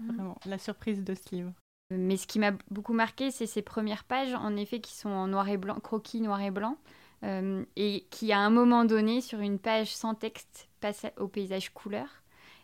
Vraiment, 0.08 0.38
la 0.46 0.58
surprise 0.58 1.04
de 1.04 1.14
ce 1.16 1.36
livre. 1.36 1.54
Mais 1.92 2.18
ce 2.18 2.28
qui 2.28 2.40
m'a 2.40 2.52
beaucoup 2.70 2.94
marqué, 2.94 3.32
c'est 3.32 3.48
ces 3.48 3.62
premières 3.62 4.04
pages, 4.04 4.34
en 4.34 4.56
effet, 4.56 4.80
qui 4.80 4.96
sont 4.96 5.10
en 5.10 5.28
noir 5.28 5.50
et 5.50 5.58
blanc, 5.58 5.80
croquis 5.80 6.22
noir 6.22 6.42
et 6.42 6.52
blanc. 6.52 6.78
Euh, 7.24 7.66
et 7.76 8.08
qui 8.12 8.32
à 8.32 8.40
un 8.40 8.50
moment 8.50 8.86
donné 8.86 9.20
sur 9.20 9.42
une 9.42 9.60
page 9.60 9.94
sans 9.94 10.16
texte 10.16 10.70
passe 10.80 11.06
au 11.18 11.28
paysage 11.28 11.74
couleur 11.74 12.08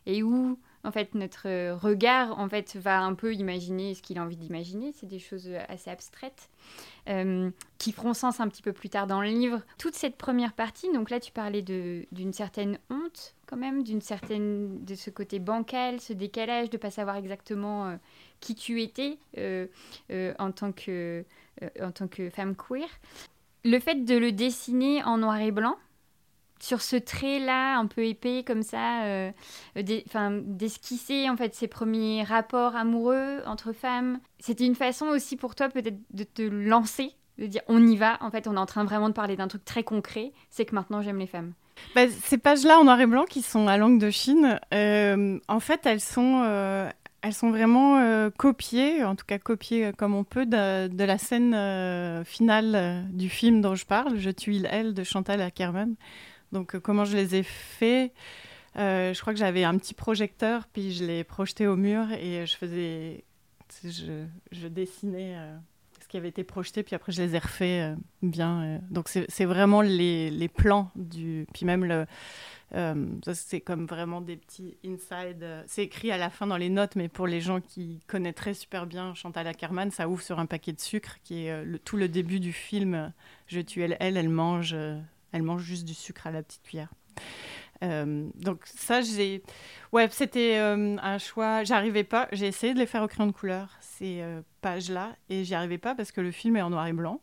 et 0.05 0.23
où 0.23 0.57
en 0.85 0.91
fait 0.91 1.15
notre 1.15 1.73
regard 1.73 2.39
en 2.39 2.47
fait 2.47 2.75
va 2.75 3.01
un 3.01 3.13
peu 3.13 3.33
imaginer 3.33 3.93
ce 3.95 4.01
qu'il 4.01 4.17
a 4.17 4.23
envie 4.23 4.37
d'imaginer. 4.37 4.93
C'est 4.93 5.07
des 5.07 5.19
choses 5.19 5.49
assez 5.67 5.89
abstraites 5.89 6.49
euh, 7.09 7.49
qui 7.77 7.91
feront 7.91 8.13
sens 8.13 8.39
un 8.39 8.47
petit 8.47 8.61
peu 8.61 8.73
plus 8.73 8.89
tard 8.89 9.07
dans 9.07 9.21
le 9.21 9.27
livre. 9.27 9.61
Toute 9.77 9.95
cette 9.95 10.15
première 10.15 10.53
partie 10.53 10.91
donc 10.93 11.09
là 11.09 11.19
tu 11.19 11.31
parlais 11.31 11.61
d'une 11.61 12.33
certaine 12.33 12.77
honte 12.89 13.35
quand 13.47 13.57
même 13.57 13.83
d'une 13.83 14.01
certaine 14.01 14.83
de 14.85 14.95
ce 14.95 15.09
côté 15.09 15.39
bancal 15.39 15.99
ce 15.99 16.13
décalage 16.13 16.69
de 16.69 16.77
pas 16.77 16.91
savoir 16.91 17.15
exactement 17.17 17.87
euh, 17.87 17.95
qui 18.39 18.55
tu 18.55 18.81
étais 18.81 19.17
en 20.39 20.51
tant 20.51 20.71
que 20.71 21.25
en 21.81 21.91
tant 21.91 22.07
que 22.07 22.29
femme 22.29 22.55
queer. 22.55 22.87
Le 23.63 23.79
fait 23.79 24.05
de 24.05 24.15
le 24.15 24.31
dessiner 24.31 25.03
en 25.03 25.17
noir 25.17 25.39
et 25.39 25.51
blanc, 25.51 25.75
sur 26.59 26.81
ce 26.81 26.95
trait-là, 26.95 27.77
un 27.77 27.85
peu 27.85 28.05
épais 28.05 28.43
comme 28.45 28.63
ça, 28.63 29.03
euh, 29.03 29.31
d'esquisser 29.75 31.29
en 31.29 31.37
fait 31.37 31.53
ses 31.53 31.67
premiers 31.67 32.23
rapports 32.23 32.75
amoureux 32.75 33.41
entre 33.45 33.73
femmes, 33.73 34.19
c'était 34.39 34.65
une 34.65 34.75
façon 34.75 35.07
aussi 35.07 35.35
pour 35.35 35.55
toi 35.55 35.69
peut-être 35.69 35.99
de 36.11 36.23
te 36.23 36.41
lancer, 36.41 37.11
de 37.37 37.47
dire 37.47 37.61
on 37.67 37.85
y 37.85 37.97
va. 37.97 38.17
En 38.21 38.31
fait, 38.31 38.47
on 38.47 38.55
est 38.55 38.59
en 38.59 38.65
train 38.65 38.83
vraiment 38.83 39.09
de 39.09 39.13
parler 39.13 39.35
d'un 39.35 39.47
truc 39.47 39.65
très 39.65 39.83
concret, 39.83 40.31
c'est 40.49 40.65
que 40.65 40.75
maintenant 40.75 41.01
j'aime 41.01 41.19
les 41.19 41.27
femmes. 41.27 41.53
Bah, 41.93 42.07
ces 42.09 42.37
pages-là 42.37 42.79
en 42.79 42.85
noir 42.85 42.99
et 42.99 43.05
blanc 43.05 43.25
qui 43.25 43.41
sont 43.41 43.67
à 43.67 43.77
langue 43.77 43.99
de 43.99 44.09
Chine, 44.09 44.59
euh, 44.73 45.39
en 45.47 45.59
fait, 45.59 45.85
elles 45.85 46.01
sont, 46.01 46.41
euh, 46.45 46.89
elles 47.21 47.33
sont 47.33 47.51
vraiment 47.51 47.99
euh, 47.99 48.29
copiées, 48.29 49.03
en 49.03 49.15
tout 49.15 49.25
cas 49.25 49.39
copiées 49.39 49.91
comme 49.97 50.15
on 50.15 50.23
peut, 50.23 50.45
de, 50.45 51.03
la 51.03 51.17
scène 51.17 52.23
finale 52.25 53.05
du 53.11 53.29
film 53.29 53.61
dont 53.61 53.75
je 53.75 53.85
parle, 53.85 54.17
Je 54.17 54.29
tue 54.29 54.61
elle 54.69 54.93
de 54.93 55.03
Chantal 55.03 55.41
Ackerman. 55.41 55.95
Donc 56.55 56.79
comment 56.79 57.05
je 57.05 57.17
les 57.17 57.35
ai 57.35 57.43
faits 57.43 58.13
Je 58.75 59.19
crois 59.19 59.33
que 59.33 59.39
j'avais 59.39 59.63
un 59.63 59.77
petit 59.77 59.93
projecteur, 59.93 60.67
puis 60.71 60.93
je 60.93 61.03
l'ai 61.03 61.23
projeté 61.23 61.67
au 61.67 61.75
mur 61.75 62.11
et 62.13 62.45
je 62.45 62.55
faisais, 62.55 63.25
je, 63.83 64.67
dessinais 64.67 65.35
ce 66.01 66.07
qui 66.07 66.17
avait 66.17 66.29
été 66.29 66.43
projeté, 66.45 66.81
puis 66.81 66.95
après 66.95 67.11
je 67.11 67.21
les 67.21 67.35
ai 67.35 67.39
refaits 67.39 67.97
bien. 68.21 68.79
donc 68.89 69.09
c'est 69.09 69.45
vraiment 69.45 69.81
les, 69.81 70.49
plans 70.55 70.91
du, 70.95 71.45
puis 71.53 71.65
même 71.65 71.83
le 71.83 72.05
euh, 72.73 73.05
c'est 73.33 73.61
comme 73.61 73.85
vraiment 73.85 74.21
des 74.21 74.35
petits 74.35 74.77
inside. 74.85 75.43
Euh, 75.43 75.63
c'est 75.67 75.83
écrit 75.83 76.11
à 76.11 76.17
la 76.17 76.29
fin 76.29 76.47
dans 76.47 76.57
les 76.57 76.69
notes, 76.69 76.95
mais 76.95 77.07
pour 77.07 77.27
les 77.27 77.39
gens 77.39 77.61
qui 77.61 78.01
connaîtraient 78.07 78.53
super 78.53 78.85
bien 78.85 79.13
Chantal 79.13 79.47
Ackerman, 79.47 79.91
ça 79.91 80.09
ouvre 80.09 80.21
sur 80.21 80.39
un 80.39 80.45
paquet 80.45 80.73
de 80.73 80.81
sucre 80.81 81.17
qui 81.23 81.45
est 81.45 81.51
euh, 81.51 81.77
tout 81.85 81.95
le 81.95 82.09
début 82.09 82.39
du 82.39 82.51
film. 82.51 83.13
Je 83.47 83.61
tue 83.61 83.83
elle, 83.83 83.97
elle 83.99 84.29
mange, 84.29 84.75
elle 85.35 85.43
mange 85.43 85.61
juste 85.61 85.85
du 85.85 85.93
sucre 85.93 86.27
à 86.27 86.31
la 86.31 86.41
petite 86.43 86.63
cuillère. 86.63 86.91
donc 87.81 88.61
ça, 88.65 89.01
j'ai, 89.01 89.43
ouais, 89.91 90.07
c'était 90.09 90.57
un 90.57 91.17
choix. 91.17 91.63
J'arrivais 91.63 92.03
pas. 92.03 92.27
J'ai 92.31 92.47
essayé 92.47 92.73
de 92.73 92.79
les 92.79 92.87
faire 92.87 93.03
au 93.03 93.07
crayon 93.07 93.27
de 93.27 93.35
couleur 93.35 93.69
ces 93.81 94.23
pages-là, 94.61 95.15
et 95.29 95.43
j'y 95.43 95.55
arrivais 95.55 95.77
pas 95.77 95.95
parce 95.95 96.11
que 96.11 96.21
le 96.21 96.31
film 96.31 96.57
est 96.57 96.61
en 96.61 96.69
noir 96.69 96.87
et 96.87 96.93
blanc. 96.93 97.21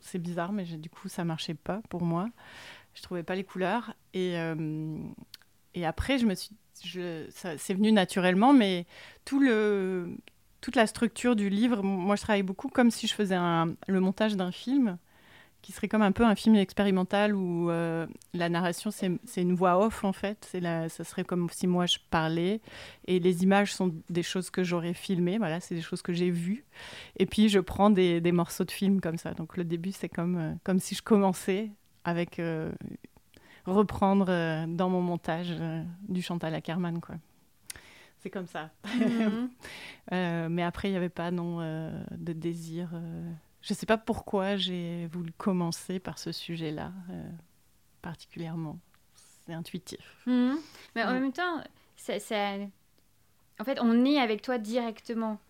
C'est 0.00 0.18
bizarre, 0.18 0.52
mais 0.52 0.64
du 0.64 0.90
coup, 0.90 1.08
ça 1.08 1.24
marchait 1.24 1.54
pas 1.54 1.80
pour 1.88 2.02
moi 2.02 2.28
je 2.96 3.02
trouvais 3.02 3.22
pas 3.22 3.34
les 3.34 3.44
couleurs. 3.44 3.94
Et, 4.14 4.38
euh, 4.38 4.96
et 5.74 5.86
après, 5.86 6.18
je 6.18 6.26
me 6.26 6.34
suis, 6.34 6.50
je, 6.82 7.26
c'est 7.30 7.74
venu 7.74 7.92
naturellement, 7.92 8.52
mais 8.52 8.86
tout 9.24 9.38
le, 9.38 10.16
toute 10.60 10.76
la 10.76 10.86
structure 10.86 11.36
du 11.36 11.48
livre, 11.48 11.82
moi 11.82 12.16
je 12.16 12.22
travaille 12.22 12.42
beaucoup 12.42 12.68
comme 12.68 12.90
si 12.90 13.06
je 13.06 13.14
faisais 13.14 13.36
le 13.36 14.00
montage 14.00 14.36
d'un 14.36 14.50
film, 14.50 14.98
qui 15.66 15.72
serait 15.72 15.88
comme 15.88 16.02
un 16.02 16.12
peu 16.12 16.24
un 16.24 16.36
film 16.36 16.54
expérimental 16.54 17.34
où 17.34 17.70
euh, 17.70 18.06
la 18.34 18.48
narration 18.48 18.92
c'est 18.92 19.42
une 19.42 19.54
voix 19.56 19.84
off 19.84 20.04
en 20.04 20.12
fait, 20.12 20.46
c'est 20.48 20.62
ça 20.88 21.02
serait 21.02 21.24
comme 21.24 21.48
si 21.50 21.66
moi 21.66 21.86
je 21.86 21.98
parlais 22.08 22.60
et 23.08 23.18
les 23.18 23.42
images 23.42 23.74
sont 23.74 23.92
des 24.08 24.22
choses 24.22 24.48
que 24.48 24.62
j'aurais 24.62 24.94
filmées, 24.94 25.38
voilà, 25.38 25.58
c'est 25.58 25.74
des 25.74 25.82
choses 25.82 26.02
que 26.02 26.12
j'ai 26.12 26.30
vues. 26.30 26.64
Et 27.18 27.26
puis 27.26 27.48
je 27.48 27.58
prends 27.58 27.90
des, 27.90 28.20
des, 28.20 28.30
morceaux 28.30 28.62
de 28.62 28.70
film 28.70 29.00
comme 29.00 29.18
ça. 29.18 29.34
Donc 29.34 29.56
le 29.56 29.64
début 29.64 29.90
c'est 29.90 30.08
comme, 30.08 30.36
euh, 30.36 30.52
comme 30.62 30.78
si 30.78 30.94
je 30.94 31.02
commençais 31.02 31.72
avec 32.04 32.38
euh, 32.38 32.70
reprendre 33.64 34.66
dans 34.68 34.88
mon 34.88 35.02
montage 35.02 35.52
du 36.08 36.22
Chantal 36.22 36.54
Ackerman, 36.54 37.00
quoi. 37.00 37.16
C'est 38.18 38.30
comme 38.30 38.46
ça. 38.46 38.70
Mhm. 39.00 39.50
mais 40.48 40.62
après, 40.62 40.88
il 40.88 40.92
n'y 40.92 40.96
avait 40.96 41.08
pas 41.08 41.32
non 41.32 41.58
de 41.58 42.32
désir. 42.32 42.90
Je 43.66 43.72
ne 43.72 43.76
sais 43.76 43.86
pas 43.86 43.98
pourquoi 43.98 44.56
j'ai 44.56 45.06
voulu 45.08 45.32
commencer 45.32 45.98
par 45.98 46.20
ce 46.20 46.30
sujet-là 46.30 46.92
particulièrement. 48.00 48.78
C'est 49.44 49.52
intuitif. 49.52 50.22
Mhm. 50.26 50.56
Mais 50.94 51.02
en 51.02 51.12
même 51.12 51.32
temps, 51.32 51.60
ça, 51.96 52.14
en 53.58 53.64
fait, 53.64 53.80
on 53.80 54.04
est 54.04 54.20
avec 54.20 54.42
toi 54.42 54.58
directement 54.58 55.40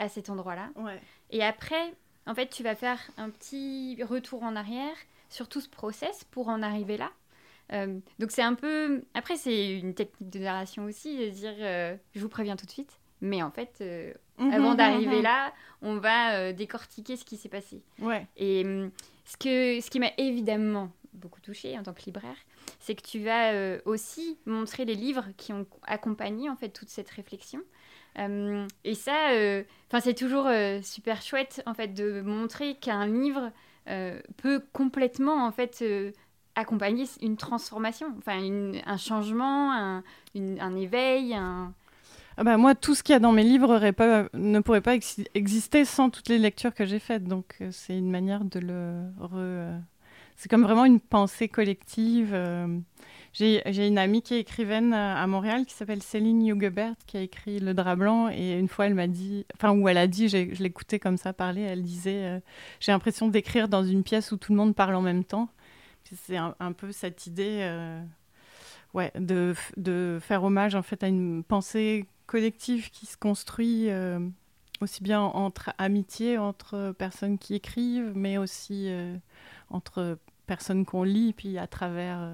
à 0.00 0.08
cet 0.08 0.28
endroit-là. 0.28 0.70
Ouais. 0.74 1.00
Et 1.30 1.44
après, 1.44 1.94
en 2.26 2.34
fait, 2.34 2.48
tu 2.48 2.64
vas 2.64 2.74
faire 2.74 2.98
un 3.16 3.30
petit 3.30 4.02
retour 4.02 4.42
en 4.42 4.56
arrière 4.56 4.96
sur 5.28 5.48
tout 5.48 5.60
ce 5.60 5.68
process 5.68 6.24
pour 6.24 6.48
en 6.48 6.62
arriver 6.62 6.96
là. 6.96 7.10
Euh, 7.72 8.00
donc 8.18 8.32
c'est 8.32 8.42
un 8.42 8.54
peu... 8.54 9.04
Après, 9.14 9.36
c'est 9.36 9.78
une 9.78 9.94
technique 9.94 10.30
de 10.30 10.40
narration 10.40 10.84
aussi, 10.84 11.16
de 11.16 11.30
dire, 11.30 11.54
euh, 11.58 11.96
je 12.14 12.20
vous 12.20 12.28
préviens 12.28 12.56
tout 12.56 12.66
de 12.66 12.70
suite, 12.70 12.98
mais 13.20 13.42
en 13.42 13.50
fait, 13.50 13.78
euh, 13.80 14.12
mhm, 14.38 14.52
avant 14.52 14.74
d'arriver 14.74 15.16
mhm. 15.16 15.22
là, 15.22 15.52
on 15.82 15.96
va 15.96 16.52
décortiquer 16.52 17.16
ce 17.16 17.24
qui 17.24 17.36
s'est 17.36 17.48
passé. 17.48 17.82
Ouais. 18.00 18.26
Et 18.36 18.64
ce, 19.24 19.36
que, 19.36 19.80
ce 19.80 19.90
qui 19.90 20.00
m'a 20.00 20.10
évidemment 20.18 20.90
beaucoup 21.12 21.40
touché 21.40 21.78
en 21.78 21.82
tant 21.82 21.92
que 21.92 22.02
libraire, 22.06 22.36
c'est 22.80 22.94
que 22.94 23.02
tu 23.02 23.20
vas 23.20 23.52
aussi 23.84 24.38
montrer 24.46 24.84
les 24.84 24.94
livres 24.94 25.26
qui 25.36 25.52
ont 25.52 25.66
accompagné 25.86 26.48
en 26.48 26.56
fait 26.56 26.70
toute 26.70 26.88
cette 26.88 27.10
réflexion. 27.10 27.60
et 28.16 28.94
ça, 28.94 29.30
enfin 29.88 30.00
c'est 30.00 30.14
toujours 30.14 30.48
super 30.82 31.20
chouette 31.20 31.62
en 31.66 31.74
fait 31.74 31.88
de 31.88 32.22
montrer 32.22 32.76
qu'un 32.76 33.06
livre 33.06 33.50
euh, 33.88 34.20
peut 34.36 34.62
complètement 34.72 35.44
en 35.44 35.50
fait 35.50 35.80
euh, 35.82 36.12
accompagner 36.54 37.04
une 37.20 37.36
transformation, 37.36 38.14
enfin 38.18 38.38
un 38.86 38.96
changement, 38.96 39.72
un, 39.72 40.04
un 40.36 40.76
éveil, 40.76 41.34
un... 41.34 41.74
Ah 42.36 42.44
bah 42.44 42.56
moi, 42.56 42.74
tout 42.74 42.94
ce 42.94 43.02
qu'il 43.02 43.12
y 43.12 43.16
a 43.16 43.20
dans 43.20 43.32
mes 43.32 43.44
livres 43.44 43.78
ne 44.34 44.60
pourrait 44.60 44.80
pas 44.80 44.94
exister 45.34 45.84
sans 45.84 46.10
toutes 46.10 46.28
les 46.28 46.38
lectures 46.38 46.74
que 46.74 46.84
j'ai 46.84 46.98
faites. 46.98 47.24
Donc, 47.24 47.56
euh, 47.60 47.68
c'est 47.70 47.96
une 47.96 48.10
manière 48.10 48.44
de 48.44 48.58
le... 48.58 49.78
c'est 50.36 50.48
comme 50.48 50.62
vraiment 50.62 50.84
une 50.84 51.00
pensée 51.00 51.48
collective. 51.48 52.34
J'ai 53.32 53.86
une 53.86 53.96
amie 53.96 54.20
qui 54.20 54.34
est 54.34 54.40
écrivaine 54.40 54.92
à 54.92 55.26
Montréal 55.26 55.64
qui 55.64 55.72
s'appelle 55.72 56.02
Céline 56.02 56.46
Hugebert 56.46 56.94
qui 57.06 57.16
a 57.16 57.22
écrit 57.22 57.60
Le 57.60 57.72
Drap 57.72 57.96
Blanc 57.96 58.28
et 58.28 58.58
une 58.58 58.68
fois 58.68 58.86
elle 58.86 58.94
m'a 58.94 59.06
dit, 59.06 59.46
enfin 59.54 59.72
où 59.72 59.88
elle 59.88 59.96
a 59.96 60.06
dit, 60.06 60.28
je 60.28 60.62
l'écoutais 60.62 60.98
comme 60.98 61.16
ça 61.16 61.32
parler, 61.32 61.62
elle 61.62 61.82
disait 61.82 62.24
euh, 62.24 62.40
j'ai 62.78 62.92
l'impression 62.92 63.28
d'écrire 63.28 63.68
dans 63.68 63.84
une 63.84 64.02
pièce 64.02 64.32
où 64.32 64.36
tout 64.36 64.52
le 64.52 64.58
monde 64.58 64.74
parle 64.74 64.94
en 64.94 65.00
même 65.00 65.24
temps. 65.24 65.48
C'est 66.26 66.36
un, 66.36 66.72
peu 66.72 66.92
cette 66.92 67.26
idée, 67.26 67.60
euh, 67.62 68.02
ouais, 68.92 69.10
de, 69.14 69.54
de, 69.78 70.18
faire 70.20 70.44
hommage 70.44 70.74
en 70.74 70.82
fait 70.82 71.02
à 71.02 71.08
une 71.08 71.42
pensée 71.42 72.06
collective 72.32 72.90
qui 72.90 73.04
se 73.04 73.16
construit 73.16 73.90
euh, 73.90 74.18
aussi 74.80 75.02
bien 75.02 75.20
entre 75.20 75.74
amitié 75.76 76.38
entre 76.38 76.94
personnes 76.96 77.38
qui 77.38 77.54
écrivent, 77.54 78.12
mais 78.14 78.38
aussi 78.38 78.90
entre 79.68 80.18
personnes 80.46 80.84
qu'on 80.84 81.02
lit, 81.02 81.32
puis 81.32 81.58
à 81.58 81.66
travers 81.66 82.32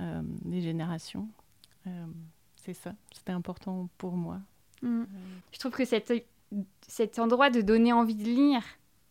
euh, 0.00 0.22
des 0.44 0.62
générations. 0.62 1.28
Euh, 1.86 2.06
c'est 2.56 2.72
ça, 2.72 2.94
c'était 3.12 3.32
important 3.32 3.88
pour 3.98 4.12
moi. 4.12 4.38
Mm. 4.82 5.04
Je 5.52 5.58
trouve 5.58 5.72
que 5.72 5.84
cet 5.84 7.18
endroit 7.18 7.50
de 7.50 7.60
donner 7.60 7.92
envie 7.92 8.14
de 8.14 8.24
lire, 8.24 8.62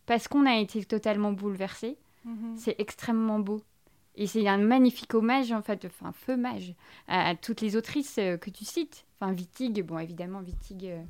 parce 0.08 0.28
qu'on 0.28 0.48
a 0.48 0.58
été 0.58 0.84
totalement 0.86 1.32
bouleversé, 1.32 1.98
mm-hmm. 2.26 2.58
c'est 2.58 2.76
extrêmement 2.80 3.40
beau. 3.40 3.62
Et 4.16 4.26
c'est 4.26 4.48
un 4.48 4.58
magnifique 4.58 5.14
hommage, 5.14 5.52
en 5.52 5.62
fait, 5.62 5.86
enfin, 5.86 6.12
feu 6.12 6.36
mage, 6.36 6.74
à, 7.08 7.36
toutes 7.36 7.62
les 7.62 7.76
autrices 7.76 8.18
euh, 8.18 8.38
que 8.38 8.50
tu 8.50 8.66
cites. 8.66 9.06
Enfin, 9.20 9.34
Wittig, 9.34 9.84
bon, 9.84 10.00
évidemment, 10.00 10.40
Wittig. 10.40 10.86
Euh, 10.86 11.02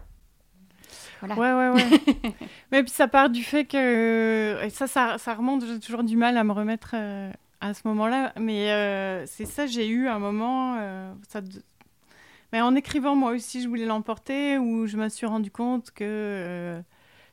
voilà. 1.22 1.36
Ouais, 1.36 1.54
ouais, 1.54 1.82
ouais. 1.82 2.34
Mais 2.72 2.84
puis 2.84 2.92
ça 2.92 3.08
part 3.08 3.30
du 3.30 3.44
fait 3.44 3.66
que. 3.66 4.64
Et 4.64 4.70
ça, 4.70 4.88
ça, 4.88 5.18
ça 5.18 5.34
remonte, 5.34 5.66
j'ai 5.66 5.80
toujours 5.80 6.04
du 6.04 6.18
mal 6.18 6.38
à 6.38 6.44
me 6.44 6.52
remettre 6.52 6.92
euh, 6.96 7.32
à 7.62 7.74
ce 7.74 7.88
moment-là. 7.90 8.34
Mais 8.40 9.26
c'est 9.28 9.46
ça, 9.46 9.68
j'ai 9.68 9.88
eu 9.88 10.08
un 10.08 10.20
moment. 10.20 10.78
ça, 11.28 11.42
mais 12.52 12.62
en 12.62 12.76
écrivant, 12.76 13.16
moi 13.16 13.32
aussi, 13.32 13.62
je 13.62 13.68
voulais 13.68 13.86
l'emporter, 13.86 14.58
où 14.58 14.88
je 14.88 14.98
me 14.98 15.08
suis 15.10 15.28
rendu 15.28 15.52
compte 15.52 15.92
que 15.92 16.04
euh, 16.04 16.82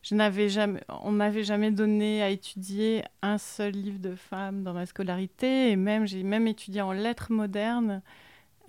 je 0.03 0.15
n'avais 0.15 0.49
jamais, 0.49 0.83
on 0.89 1.11
m'avait 1.11 1.43
jamais 1.43 1.71
donné 1.71 2.23
à 2.23 2.29
étudier 2.29 3.03
un 3.23 3.39
seul 3.39 3.73
livre 3.73 3.99
de 3.99 4.15
femme 4.15 4.63
dans 4.63 4.75
ma 4.75 4.85
scolarité, 4.85 5.71
et 5.71 5.77
même 5.77 6.07
j'ai 6.07 6.23
même 6.23 6.47
étudié 6.47 6.83
en 6.83 6.93
lettres 6.93 7.33
modernes 7.33 8.03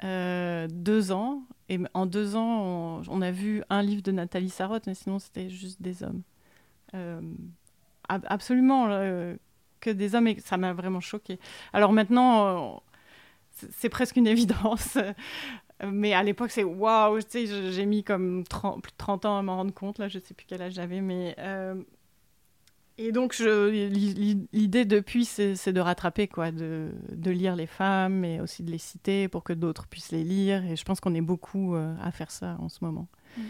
euh, 0.04 0.68
deux 0.70 1.12
ans, 1.12 1.44
et 1.70 1.80
en 1.94 2.06
deux 2.06 2.36
ans, 2.36 3.02
on, 3.08 3.22
a 3.22 3.32
vu 3.32 3.64
un 3.70 3.82
livre 3.82 4.02
de 4.02 4.12
Nathalie 4.12 4.50
Sarraute, 4.50 4.88
mais 4.88 4.94
sinon 4.94 5.20
c'était 5.20 5.50
juste 5.50 5.82
des 5.82 6.04
hommes. 6.04 6.22
Euh, 6.94 7.22
absolument 8.08 8.88
que 9.82 9.90
des 9.90 10.16
hommes, 10.16 10.28
et 10.28 10.40
ça 10.40 10.58
m'a 10.58 10.74
vraiment 10.74 11.02
choqué. 11.02 11.40
Alors 11.74 11.92
maintenant 11.94 12.82
c'est 13.52 13.90
presque 13.90 14.16
une 14.16 14.28
évidence. 14.36 14.98
Mais 15.86 16.14
à 16.14 16.24
l'époque, 16.24 16.50
c'est 16.50 16.64
waouh, 16.64 17.22
tu 17.22 17.46
sais, 17.46 17.72
j'ai 17.72 17.86
mis 17.86 18.04
comme 18.04 18.44
30, 18.46 18.82
plus 18.82 18.92
de 18.92 18.98
30 18.98 19.26
ans 19.26 19.38
à 19.38 19.44
m'en 19.44 19.58
rendre 19.58 19.74
compte, 19.74 20.00
là, 20.00 20.08
je 20.08 20.18
sais 20.18 20.34
plus 20.34 20.46
quel 20.48 20.62
âge 20.62 20.74
j'avais, 20.74 21.02
mais. 21.02 21.36
Euh, 23.00 23.04
et 23.04 23.12
donc, 23.12 23.38
l'idée 23.40 24.86
depuis, 24.86 25.26
c'est 25.26 25.74
de 25.74 25.80
rattraper, 25.80 26.28
quoi, 26.28 26.52
de, 26.52 26.92
de, 27.12 27.32
lire 27.32 27.56
les 27.56 27.68
femmes 27.68 28.26
et 28.26 28.42
aussi 28.42 28.64
de 28.64 28.72
les 28.72 28.78
citer 28.78 29.28
pour 29.28 29.44
que 29.44 29.54
d'autres 29.54 29.88
puissent 29.88 30.12
les 30.12 30.24
lire. 30.24 30.66
Et 30.66 30.76
je 30.76 30.84
pense 30.84 31.00
qu'on 31.00 31.14
est 31.14 31.22
beaucoup 31.22 31.76
euh, 31.76 31.96
à 32.02 32.12
faire 32.12 32.32
ça 32.32 32.58
en 32.60 32.70
ce 32.70 32.84
moment. 32.84 33.08
Mmh. 33.38 33.42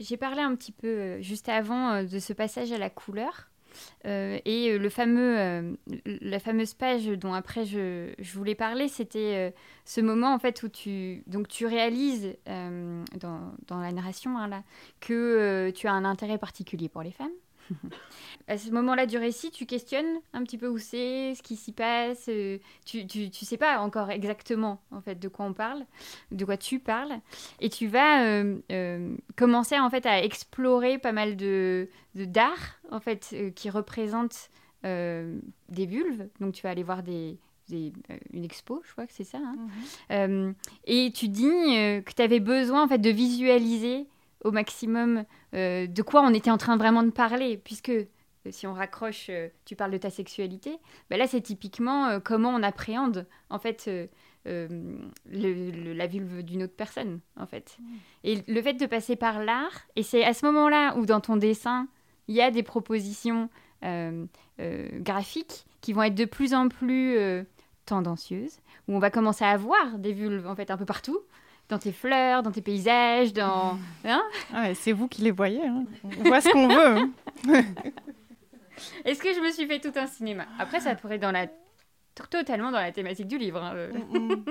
J'ai 0.00 0.16
parlé 0.16 0.40
un 0.40 0.54
petit 0.56 0.72
peu 0.72 0.88
euh, 0.88 1.20
juste 1.20 1.50
avant 1.50 2.02
de 2.02 2.18
ce 2.18 2.32
passage 2.32 2.72
à 2.72 2.78
la 2.78 2.88
couleur. 2.88 3.50
Euh, 4.06 4.38
et 4.44 4.70
euh, 4.70 4.78
le 4.78 4.88
fameux, 4.88 5.38
euh, 5.38 5.74
la 6.04 6.38
fameuse 6.38 6.74
page 6.74 7.06
dont 7.06 7.32
après 7.32 7.64
je, 7.64 8.12
je 8.18 8.32
voulais 8.34 8.54
parler, 8.54 8.88
c'était 8.88 9.54
ce 9.84 10.00
moment 10.00 10.34
en 10.34 10.38
fait 10.38 10.62
où 10.62 10.68
tu, 10.68 11.22
donc 11.26 11.48
tu 11.48 11.66
réalises 11.66 12.36
dans, 12.46 13.52
dans, 13.66 13.80
la 13.80 13.92
narration 13.92 14.36
hein, 14.38 14.48
là, 14.48 14.62
que 15.00 15.70
tu 15.74 15.86
as 15.86 15.92
un 15.92 16.04
intérêt 16.04 16.38
particulier 16.38 16.88
pour 16.88 17.02
les 17.02 17.12
femmes 17.12 17.32
à 18.48 18.58
ce 18.58 18.70
moment-là 18.70 19.06
du 19.06 19.16
récit, 19.16 19.50
tu 19.50 19.66
questionnes 19.66 20.20
un 20.32 20.42
petit 20.42 20.58
peu 20.58 20.68
où 20.68 20.78
c'est, 20.78 21.34
ce 21.34 21.42
qui 21.42 21.56
s'y 21.56 21.72
passe. 21.72 22.26
Euh, 22.28 22.58
tu, 22.84 23.06
tu, 23.06 23.30
tu, 23.30 23.44
sais 23.44 23.56
pas 23.56 23.78
encore 23.80 24.10
exactement 24.10 24.80
en 24.90 25.00
fait 25.00 25.16
de 25.16 25.28
quoi 25.28 25.46
on 25.46 25.52
parle, 25.52 25.84
de 26.30 26.44
quoi 26.44 26.56
tu 26.56 26.78
parles, 26.78 27.20
et 27.60 27.68
tu 27.68 27.86
vas 27.86 28.24
euh, 28.24 28.58
euh, 28.72 29.16
commencer 29.36 29.78
en 29.78 29.90
fait 29.90 30.06
à 30.06 30.22
explorer 30.22 30.98
pas 30.98 31.12
mal 31.12 31.36
de 31.36 31.88
d'art 32.14 32.78
en 32.90 33.00
fait 33.00 33.34
qui 33.56 33.70
représentent 33.70 34.50
des 34.82 35.86
vulves. 35.86 36.28
Donc 36.40 36.54
tu 36.54 36.62
vas 36.62 36.70
aller 36.70 36.82
voir 36.82 37.02
des, 37.02 37.38
une 37.70 38.44
expo, 38.44 38.82
je 38.84 38.92
crois 38.92 39.06
que 39.06 39.12
c'est 39.12 39.24
ça. 39.24 39.38
Hein. 39.38 40.26
Mhm. 40.28 40.54
et 40.84 41.10
tu 41.12 41.28
dis 41.28 41.42
que 41.42 42.12
tu 42.14 42.22
avais 42.22 42.40
besoin 42.40 42.84
en 42.84 42.88
fait 42.88 42.98
de 42.98 43.10
visualiser 43.10 44.06
au 44.44 44.52
maximum 44.52 45.24
euh, 45.54 45.86
de 45.86 46.02
quoi 46.02 46.22
on 46.22 46.32
était 46.32 46.50
en 46.50 46.58
train 46.58 46.76
vraiment 46.76 47.02
de 47.02 47.10
parler, 47.10 47.56
puisque 47.56 47.88
euh, 47.88 48.04
si 48.50 48.66
on 48.66 48.74
raccroche, 48.74 49.26
euh, 49.30 49.48
tu 49.64 49.74
parles 49.74 49.90
de 49.90 49.98
ta 49.98 50.10
sexualité, 50.10 50.78
ben 51.10 51.18
là 51.18 51.26
c'est 51.26 51.40
typiquement 51.40 52.20
comment 52.20 52.50
on 52.50 52.62
appréhende 52.62 53.26
en 53.48 53.58
fait 53.58 53.90
la 54.44 56.06
vulve 56.06 56.42
d'une 56.42 56.62
autre 56.62 56.76
personne 56.76 57.20
en 57.36 57.46
fait. 57.46 57.78
Mm. 57.80 57.94
Et 58.24 58.44
le 58.46 58.62
fait 58.62 58.74
de 58.74 58.86
passer 58.86 59.16
par 59.16 59.42
l'art, 59.42 59.86
et 59.96 60.02
c'est 60.02 60.24
à 60.24 60.34
ce 60.34 60.44
moment-là 60.46 60.96
où 60.96 61.06
dans 61.06 61.20
ton 61.20 61.36
dessin 61.36 61.88
il 62.28 62.34
y 62.34 62.42
a 62.42 62.50
des 62.50 62.62
propositions 62.62 63.48
graphiques 64.60 65.66
qui 65.80 65.92
vont 65.92 66.02
être 66.02 66.14
de 66.14 66.24
plus 66.24 66.54
en 66.54 66.68
plus 66.68 67.18
tendancieuses, 67.86 68.60
où 68.88 68.96
on 68.96 68.98
va 68.98 69.10
commencer 69.10 69.44
à 69.44 69.56
voir 69.56 69.98
des 69.98 70.12
vulves 70.12 70.46
en 70.46 70.54
fait 70.54 70.70
un 70.70 70.76
peu 70.76 70.86
partout 70.86 71.18
dans 71.68 71.78
tes 71.78 71.92
fleurs, 71.92 72.42
dans 72.42 72.50
tes 72.50 72.60
paysages, 72.60 73.32
dans... 73.32 73.78
Hein 74.04 74.22
ah 74.52 74.74
c'est 74.74 74.92
vous 74.92 75.08
qui 75.08 75.22
les 75.22 75.30
voyez. 75.30 75.64
Hein. 75.66 75.84
On 76.04 76.24
voit 76.24 76.40
ce 76.40 76.48
qu'on 76.50 76.68
veut. 76.68 76.98
Hein. 76.98 77.10
Est-ce 79.04 79.22
que 79.22 79.32
je 79.32 79.40
me 79.40 79.50
suis 79.50 79.66
fait 79.66 79.80
tout 79.80 79.92
un 79.96 80.06
cinéma? 80.06 80.46
Après, 80.58 80.80
ça 80.80 80.94
pourrait 80.94 81.16
être 81.16 81.22
dans 81.22 81.32
la... 81.32 81.46
totalement 82.28 82.70
dans 82.70 82.80
la 82.80 82.92
thématique 82.92 83.28
du 83.28 83.38
livre. 83.38 83.62
Hein, 83.62 83.72
euh. 83.74 83.92
mm, 84.10 84.18
mm. 84.18 84.44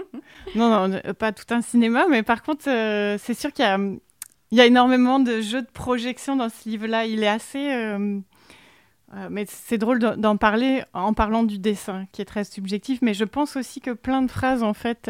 non, 0.56 0.88
non, 0.88 1.02
pas 1.14 1.32
tout 1.32 1.52
un 1.54 1.62
cinéma, 1.62 2.08
mais 2.10 2.24
par 2.24 2.42
contre, 2.42 2.70
euh, 2.70 3.18
c'est 3.20 3.34
sûr 3.34 3.52
qu'il 3.52 3.66
y 3.66 3.68
a, 3.68 3.78
il 3.78 4.58
y 4.58 4.62
a 4.62 4.66
énormément 4.66 5.20
de 5.20 5.42
jeux 5.42 5.62
de 5.62 5.72
projection 5.72 6.36
dans 6.36 6.50
ce 6.50 6.68
livre-là. 6.68 7.06
Il 7.06 7.24
est 7.24 7.28
assez... 7.28 7.74
Euh, 7.74 8.20
mais 9.30 9.46
c'est 9.48 9.78
drôle 9.78 10.00
d'en 10.00 10.38
parler 10.38 10.84
en 10.94 11.14
parlant 11.14 11.44
du 11.44 11.60
dessin, 11.60 12.08
qui 12.12 12.24
est 12.24 12.26
très 12.26 12.44
subjectif. 12.44 13.00
Mais 13.04 13.14
je 13.14 13.26
pense 13.26 13.56
aussi 13.56 13.80
que 13.80 13.92
plein 13.92 14.24
de 14.24 14.32
phrases, 14.32 14.64
en 14.64 14.74
fait 14.74 15.08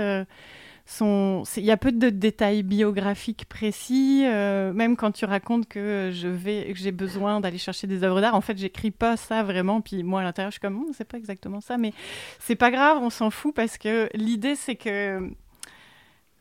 il 1.02 1.64
y 1.64 1.72
a 1.72 1.78
peu 1.78 1.92
de 1.92 2.10
détails 2.10 2.64
biographiques 2.64 3.46
précis. 3.46 4.24
Euh, 4.26 4.74
même 4.74 4.96
quand 4.96 5.12
tu 5.12 5.26
racontes 5.26 5.68
que 5.68 6.12
j'ai 6.12 6.92
besoin 6.92 7.40
d'aller 7.40 7.58
chercher 7.58 7.88
des 7.88 8.04
œuvres 8.04 8.22
d'art, 8.22 8.36
en 8.36 8.42
fait, 8.42 8.58
j'écris 8.58 8.92
pas 8.92 9.18
ça 9.18 9.44
vraiment. 9.44 9.82
Puis 9.82 10.04
moi, 10.04 10.22
à 10.22 10.24
l'intérieur, 10.24 10.52
je 10.52 10.56
suis 10.56 10.62
comme, 10.62 10.86
c'est 10.94 11.08
pas 11.08 11.18
exactement 11.18 11.62
ça, 11.62 11.78
mais 11.78 11.94
c'est 12.40 12.56
pas 12.56 12.72
grave, 12.72 13.00
on 13.02 13.10
s'en 13.10 13.30
fout 13.30 13.56
parce 13.56 13.78
que 13.78 14.10
l'idée, 14.14 14.56
c'est 14.56 14.76
que 14.76 15.32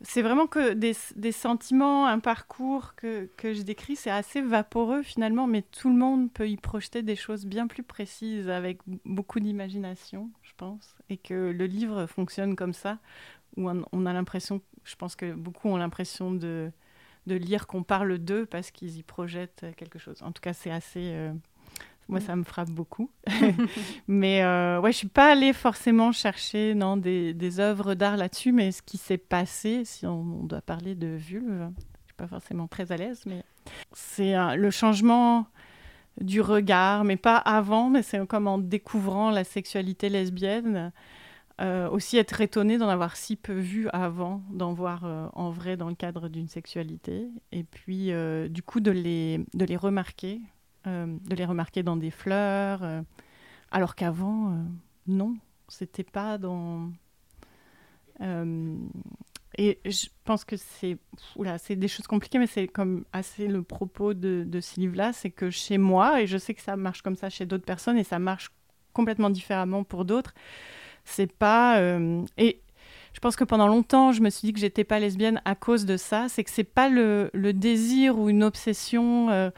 c'est 0.04 0.22
vraiment 0.22 0.48
que 0.48 0.72
des, 0.72 0.94
des, 1.14 1.30
sentiments, 1.30 2.06
un 2.06 2.18
parcours 2.18 2.94
que, 2.96 3.30
que 3.36 3.54
je 3.54 3.62
décris, 3.62 3.94
c'est 3.94 4.10
assez 4.10 4.40
vaporeux 4.40 5.02
finalement, 5.02 5.46
mais 5.46 5.62
tout 5.62 5.88
le 5.88 5.96
monde 5.96 6.32
peut 6.32 6.48
y 6.48 6.56
projeter 6.56 7.02
des 7.02 7.14
choses 7.14 7.46
bien 7.46 7.68
plus 7.68 7.84
précises 7.84 8.48
avec 8.48 8.80
beaucoup 9.04 9.38
d'imagination, 9.38 10.30
je 10.42 10.52
pense, 10.56 10.96
et 11.08 11.16
que 11.16 11.34
le 11.34 11.66
livre 11.66 12.06
fonctionne 12.06 12.56
comme 12.56 12.72
ça 12.72 12.98
où 13.56 13.68
on 13.68 14.06
a 14.06 14.12
l'impression, 14.12 14.60
je 14.84 14.96
pense 14.96 15.16
que 15.16 15.32
beaucoup 15.32 15.68
ont 15.68 15.76
l'impression 15.76 16.32
de, 16.32 16.70
de 17.26 17.34
lire 17.34 17.66
qu'on 17.66 17.82
parle 17.82 18.18
d'eux 18.18 18.46
parce 18.46 18.70
qu'ils 18.70 18.98
y 18.98 19.02
projettent 19.02 19.66
quelque 19.76 19.98
chose. 19.98 20.22
En 20.22 20.32
tout 20.32 20.40
cas, 20.40 20.52
c'est 20.52 20.70
assez. 20.70 21.12
Euh, 21.12 21.32
moi, 22.08 22.20
ça 22.20 22.34
me 22.36 22.42
frappe 22.42 22.70
beaucoup. 22.70 23.10
mais 24.08 24.42
euh, 24.42 24.80
ouais, 24.80 24.92
je 24.92 24.98
suis 24.98 25.08
pas 25.08 25.32
allée 25.32 25.52
forcément 25.52 26.12
chercher 26.12 26.74
non, 26.74 26.96
des, 26.96 27.32
des 27.32 27.60
œuvres 27.60 27.94
d'art 27.94 28.16
là-dessus, 28.16 28.52
mais 28.52 28.72
ce 28.72 28.82
qui 28.82 28.98
s'est 28.98 29.18
passé, 29.18 29.84
si 29.84 30.06
on, 30.06 30.44
doit 30.44 30.62
parler 30.62 30.94
de 30.94 31.08
vulve, 31.08 31.70
je 31.78 32.06
suis 32.06 32.16
pas 32.16 32.26
forcément 32.26 32.66
très 32.66 32.90
à 32.92 32.96
l'aise, 32.96 33.22
mais 33.26 33.44
c'est 33.92 34.34
le 34.56 34.70
changement 34.70 35.46
du 36.20 36.40
regard, 36.40 37.04
mais 37.04 37.16
pas 37.16 37.36
avant, 37.36 37.88
mais 37.88 38.02
c'est 38.02 38.26
comme 38.26 38.48
en 38.48 38.58
découvrant 38.58 39.30
la 39.30 39.44
sexualité 39.44 40.08
lesbienne. 40.08 40.92
Euh, 41.60 41.88
aussi 41.90 42.16
être 42.16 42.40
étonné 42.40 42.78
d'en 42.78 42.88
avoir 42.88 43.14
si 43.14 43.36
peu 43.36 43.52
vu 43.52 43.88
avant, 43.90 44.42
d'en 44.50 44.72
voir 44.72 45.04
euh, 45.04 45.28
en 45.34 45.50
vrai 45.50 45.76
dans 45.76 45.88
le 45.88 45.94
cadre 45.94 46.28
d'une 46.28 46.48
sexualité, 46.48 47.28
et 47.52 47.62
puis 47.62 48.10
euh, 48.10 48.48
du 48.48 48.62
coup 48.62 48.80
de 48.80 48.90
les, 48.90 49.44
de 49.52 49.64
les 49.64 49.76
remarquer, 49.76 50.40
de 50.84 51.36
les 51.36 51.44
remarquer 51.44 51.84
dans 51.84 51.96
des 51.96 52.10
fleurs, 52.10 52.82
alors 53.70 53.94
qu'avant, 53.94 54.64
non, 55.06 55.36
c'était 55.68 56.02
pas 56.02 56.38
dans... 56.38 56.90
et 58.20 59.78
je 59.84 60.06
pense 60.24 60.44
que 60.44 60.56
c'est 60.56 60.98
c'est 61.58 61.76
des 61.76 61.86
choses 61.86 62.08
compliquées, 62.08 62.40
mais 62.40 62.48
c'est 62.48 62.66
comme 62.66 63.04
assez 63.12 63.46
le 63.46 63.62
propos 63.62 64.12
de, 64.12 64.42
de 64.44 64.60
ce 64.60 64.80
livre-là, 64.80 65.12
c'est 65.12 65.30
que 65.30 65.50
chez 65.50 65.78
moi, 65.78 66.20
et 66.20 66.26
je 66.26 66.36
sais 66.36 66.52
que 66.52 66.62
ça 66.62 66.74
marche 66.74 67.02
comme 67.02 67.16
ça 67.16 67.30
chez 67.30 67.46
d'autres 67.46 67.64
personnes, 67.64 67.96
et 67.98 68.04
ça 68.04 68.18
marche 68.18 68.50
complètement 68.92 69.30
différemment 69.30 69.84
pour 69.84 70.04
d'autres, 70.04 70.34
c'est 71.04 71.30
pas. 71.30 71.78
Euh, 71.78 72.24
et 72.38 72.60
je 73.12 73.20
pense 73.20 73.36
que 73.36 73.44
pendant 73.44 73.68
longtemps, 73.68 74.12
je 74.12 74.22
me 74.22 74.30
suis 74.30 74.46
dit 74.46 74.52
que 74.52 74.60
j'étais 74.60 74.84
pas 74.84 74.98
lesbienne 74.98 75.40
à 75.44 75.54
cause 75.54 75.84
de 75.84 75.96
ça. 75.96 76.28
C'est 76.28 76.44
que 76.44 76.50
c'est 76.50 76.64
pas 76.64 76.88
le, 76.88 77.30
désir 77.52 78.18
ou 78.18 78.28
une 78.28 78.42
obsession. 78.42 79.30
Euh, 79.30 79.50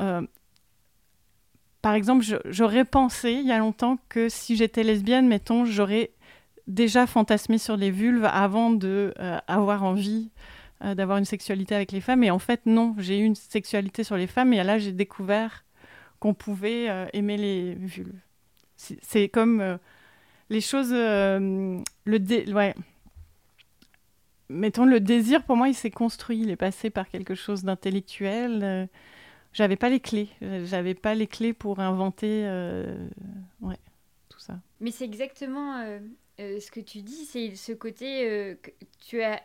euh, 0.00 0.22
par 1.82 1.94
exemple, 1.94 2.24
j'aurais 2.46 2.84
pensé 2.84 3.32
il 3.32 3.46
y 3.46 3.52
a 3.52 3.58
longtemps 3.58 3.98
que 4.08 4.28
si 4.28 4.56
j'étais 4.56 4.82
lesbienne, 4.82 5.28
mettons, 5.28 5.66
j'aurais 5.66 6.12
déjà 6.66 7.06
fantasmé 7.06 7.58
sur 7.58 7.76
les 7.76 7.90
vulves 7.90 8.24
avant 8.24 8.70
de 8.70 9.12
avoir 9.46 9.82
envie 9.82 10.30
d'avoir 10.80 11.18
une 11.18 11.26
sexualité 11.26 11.74
avec 11.74 11.92
les 11.92 12.00
femmes. 12.00 12.24
Et 12.24 12.30
en 12.30 12.38
fait, 12.38 12.62
non, 12.64 12.94
j'ai 12.96 13.18
eu 13.18 13.24
une 13.24 13.34
sexualité 13.34 14.02
sur 14.02 14.16
les 14.16 14.26
femmes 14.26 14.54
et 14.54 14.64
là, 14.64 14.78
j'ai 14.78 14.92
découvert 14.92 15.66
qu'on 16.20 16.32
pouvait 16.32 16.86
aimer 17.12 17.36
les 17.36 17.74
vulves. 17.74 18.18
C'est 18.76 19.28
comme 19.28 19.78
les 20.50 20.60
choses. 20.60 20.92
Euh, 20.92 21.78
le 22.04 22.52
ouais. 22.54 22.74
mettons, 24.48 24.84
le 24.84 25.00
désir, 25.00 25.44
pour 25.44 25.56
moi, 25.56 25.68
il 25.68 25.74
s'est 25.74 25.90
construit, 25.90 26.40
il 26.40 26.50
est 26.50 26.56
passé 26.56 26.90
par 26.90 27.08
quelque 27.08 27.34
chose 27.34 27.64
d'intellectuel. 27.64 28.60
Euh, 28.62 28.86
j'avais 29.52 29.76
pas 29.76 29.88
les 29.88 30.00
clés. 30.00 30.28
J'avais 30.40 30.94
pas 30.94 31.14
les 31.14 31.26
clés 31.26 31.52
pour 31.52 31.80
inventer 31.80 32.42
euh, 32.44 33.08
ouais, 33.60 33.78
tout 34.28 34.40
ça. 34.40 34.58
Mais 34.80 34.90
c'est 34.90 35.04
exactement 35.04 35.84
ce 36.38 36.70
que 36.70 36.80
tu 36.80 37.02
dis, 37.02 37.24
c'est 37.24 37.54
ce 37.54 37.72
côté 37.72 38.58
que 38.60 38.70
tu 38.98 39.22
as 39.22 39.40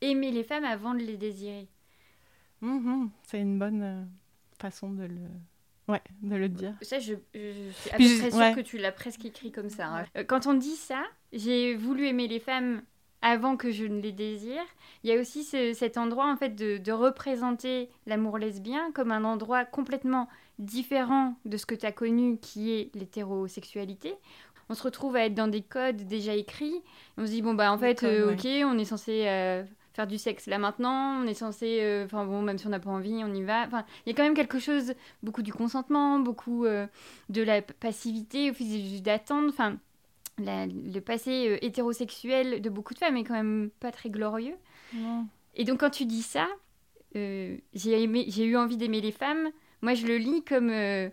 aimé 0.00 0.30
les 0.30 0.44
femmes 0.44 0.64
avant 0.64 0.94
de 0.94 1.00
les 1.00 1.16
désirer. 1.16 1.68
Mm-hmm. 2.62 3.08
c'est 3.24 3.40
une 3.40 3.58
bonne 3.58 4.08
façon 4.58 4.90
de 4.90 5.02
le, 5.02 5.18
Ouais, 5.86 6.00
de 6.22 6.36
le 6.36 6.48
dire. 6.48 6.74
Ça, 6.80 6.98
je, 6.98 7.14
suis 7.14 7.90
à 7.90 7.98
peu 7.98 8.18
près 8.18 8.30
sûre 8.30 8.56
que 8.56 8.60
tu 8.60 8.78
l'as 8.78 8.92
presque 8.92 9.24
écrit 9.24 9.52
comme 9.52 9.68
ça. 9.68 10.06
Hein. 10.14 10.24
Quand 10.26 10.46
on 10.46 10.54
dit 10.54 10.76
ça, 10.76 11.02
j'ai 11.32 11.74
voulu 11.74 12.06
aimer 12.06 12.26
les 12.26 12.40
femmes 12.40 12.82
avant 13.24 13.56
que 13.56 13.70
je 13.70 13.84
ne 13.84 14.00
les 14.00 14.12
désire. 14.12 14.62
Il 15.02 15.10
y 15.10 15.16
a 15.16 15.20
aussi 15.20 15.44
cet 15.44 15.96
endroit 15.96 16.30
en 16.30 16.36
fait 16.36 16.54
de, 16.54 16.92
représenter 16.92 17.88
l'amour 18.06 18.38
lesbien 18.38 18.92
comme 18.92 19.10
un 19.10 19.24
endroit 19.24 19.64
complètement 19.64 20.28
différent 20.58 21.34
de 21.46 21.56
ce 21.56 21.66
que 21.66 21.74
tu 21.74 21.86
as 21.86 21.92
connu 21.92 22.38
qui 22.38 22.72
est 22.72 22.94
l'hétérosexualité. 22.94 24.14
On 24.68 24.74
se 24.74 24.82
retrouve 24.82 25.16
à 25.16 25.24
être 25.24 25.34
dans 25.34 25.48
des 25.48 25.62
codes 25.62 26.06
déjà 26.06 26.34
écrits. 26.34 26.82
On 27.16 27.26
se 27.26 27.30
dit 27.30 27.42
bon 27.42 27.54
bah 27.54 27.72
en 27.72 27.78
fait 27.78 28.02
euh, 28.02 28.32
ok 28.32 28.46
on 28.64 28.78
est 28.78 28.84
censé 28.84 29.24
euh, 29.26 29.64
faire 29.94 30.06
du 30.06 30.18
sexe 30.18 30.46
là 30.46 30.58
maintenant, 30.58 31.22
on 31.22 31.26
est 31.26 31.34
censé, 31.34 31.78
euh, 31.80 32.04
enfin 32.04 32.26
bon, 32.26 32.42
même 32.42 32.58
si 32.58 32.66
on 32.66 32.70
n'a 32.70 32.80
pas 32.80 32.90
envie, 32.90 33.22
on 33.24 33.32
y 33.32 33.42
va. 33.42 33.64
Enfin, 33.66 33.84
il 34.04 34.10
y 34.10 34.12
a 34.12 34.16
quand 34.16 34.24
même 34.24 34.34
quelque 34.34 34.58
chose, 34.58 34.94
beaucoup 35.22 35.42
du 35.42 35.52
consentement, 35.52 36.18
beaucoup 36.18 36.66
de 36.66 37.42
la 37.42 37.62
passivité, 37.62 38.50
au 38.50 38.54
fil 38.54 39.02
d'attendre. 39.02 39.48
Enfin, 39.48 39.78
le 40.38 41.00
passé 41.00 41.48
euh, 41.48 41.58
hétérosexuel 41.64 42.60
de 42.60 42.70
beaucoup 42.70 42.94
de 42.94 42.98
femmes 42.98 43.16
est 43.16 43.24
quand 43.24 43.34
même 43.34 43.70
pas 43.80 43.92
très 43.92 44.10
glorieux. 44.10 44.56
Et 45.54 45.64
donc 45.64 45.80
quand 45.80 45.90
tu 45.90 46.04
dis 46.04 46.22
ça, 46.22 46.48
euh, 47.16 47.56
j'ai 47.74 48.44
eu 48.44 48.56
envie 48.56 48.76
d'aimer 48.76 49.00
les 49.00 49.12
femmes. 49.12 49.50
Moi, 49.82 49.94
je 49.94 50.06
le 50.06 50.16
lis 50.16 50.42
comme, 50.44 50.70
euh, 50.70 51.10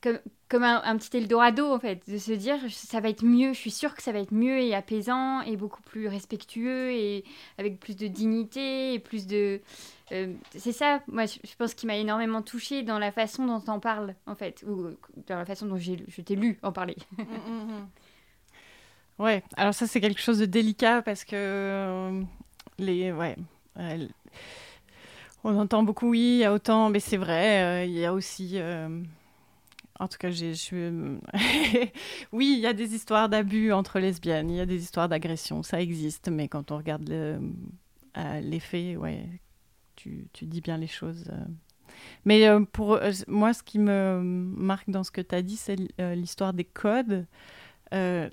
comme, 0.00 0.18
comme 0.48 0.62
un, 0.62 0.96
petit 0.96 1.18
Eldorado, 1.18 1.72
en 1.72 1.78
fait, 1.78 2.00
de 2.08 2.18
se 2.18 2.32
dire, 2.32 2.58
ça 2.70 3.00
va 3.00 3.08
être 3.10 3.24
mieux, 3.24 3.52
je 3.52 3.58
suis 3.58 3.70
sûre 3.70 3.94
que 3.94 4.02
ça 4.02 4.12
va 4.12 4.18
être 4.18 4.32
mieux 4.32 4.58
et 4.60 4.74
apaisant 4.74 5.42
et 5.42 5.56
beaucoup 5.56 5.82
plus 5.82 6.08
respectueux 6.08 6.90
et 6.90 7.24
avec 7.58 7.78
plus 7.78 7.96
de 7.96 8.06
dignité 8.06 8.94
et 8.94 8.98
plus 8.98 9.26
de... 9.26 9.60
c'est 10.54 10.72
ça, 10.72 11.02
moi, 11.06 11.26
je, 11.26 11.54
pense, 11.58 11.74
qui 11.74 11.86
m'a 11.86 11.96
énormément 11.96 12.40
touchée 12.40 12.82
dans 12.82 12.98
la 12.98 13.12
façon 13.12 13.46
dont 13.46 13.62
on 13.68 13.78
parle, 13.78 14.14
en 14.26 14.34
fait, 14.34 14.64
ou 14.66 14.88
dans 15.26 15.36
la 15.36 15.44
façon 15.44 15.66
dont 15.66 15.76
je 15.76 16.22
t'ai 16.22 16.34
lu 16.34 16.58
en 16.62 16.72
parler. 16.72 16.96
Mmh, 17.18 17.22
mmh, 17.22 17.72
mmh. 17.72 17.88
Ouais, 19.18 19.42
alors 19.56 19.74
ça 19.74 19.88
c'est 19.88 20.00
quelque 20.00 20.20
chose 20.20 20.38
de 20.38 20.46
délicat 20.46 21.02
parce 21.02 21.24
que 21.24 21.34
euh, 21.34 22.22
les 22.78 23.10
ouais, 23.10 23.34
euh, 23.78 24.06
on 25.42 25.58
entend 25.58 25.82
beaucoup 25.82 26.10
oui, 26.10 26.20
il 26.20 26.38
y 26.38 26.44
a 26.44 26.52
autant, 26.52 26.88
mais 26.88 27.00
c'est 27.00 27.16
vrai, 27.16 27.64
euh, 27.64 27.84
il 27.84 27.98
y 27.98 28.04
a 28.04 28.12
aussi 28.12 28.60
en 29.98 30.08
tout 30.08 30.18
cas, 30.18 30.30
j'ai, 30.30 30.52
oui, 32.32 32.54
il 32.56 32.60
y 32.60 32.66
a 32.66 32.72
des 32.72 32.94
histoires 32.94 33.28
d'abus 33.28 33.72
entre 33.72 33.98
lesbiennes, 33.98 34.50
il 34.50 34.56
y 34.56 34.60
a 34.60 34.66
des 34.66 34.82
histoires 34.82 35.08
d'agression, 35.08 35.62
ça 35.62 35.80
existe, 35.80 36.28
mais 36.28 36.48
quand 36.48 36.70
on 36.70 36.76
regarde 36.76 37.08
le, 37.08 37.40
les 38.40 38.60
faits, 38.60 38.96
ouais, 38.96 39.26
tu, 39.96 40.28
tu, 40.32 40.46
dis 40.46 40.60
bien 40.60 40.76
les 40.76 40.86
choses. 40.86 41.30
Mais 42.24 42.46
pour 42.72 43.00
moi, 43.26 43.52
ce 43.52 43.62
qui 43.62 43.78
me 43.78 44.20
marque 44.22 44.88
dans 44.88 45.02
ce 45.02 45.10
que 45.10 45.20
tu 45.20 45.34
as 45.34 45.42
dit, 45.42 45.56
c'est 45.56 45.76
l'histoire 46.14 46.52
des 46.52 46.64
codes. 46.64 47.26
Je, 47.92 48.28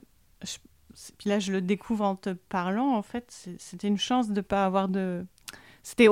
puis 1.17 1.29
là 1.29 1.39
je 1.39 1.51
le 1.51 1.61
découvre 1.61 2.05
en 2.05 2.15
te 2.15 2.31
parlant, 2.31 2.95
en 2.95 3.01
fait, 3.01 3.49
c'était 3.57 3.87
une 3.87 3.97
chance 3.97 4.29
de 4.31 4.41
pas 4.41 4.65
avoir 4.65 4.87
de... 4.87 5.25
C'était 5.83 6.07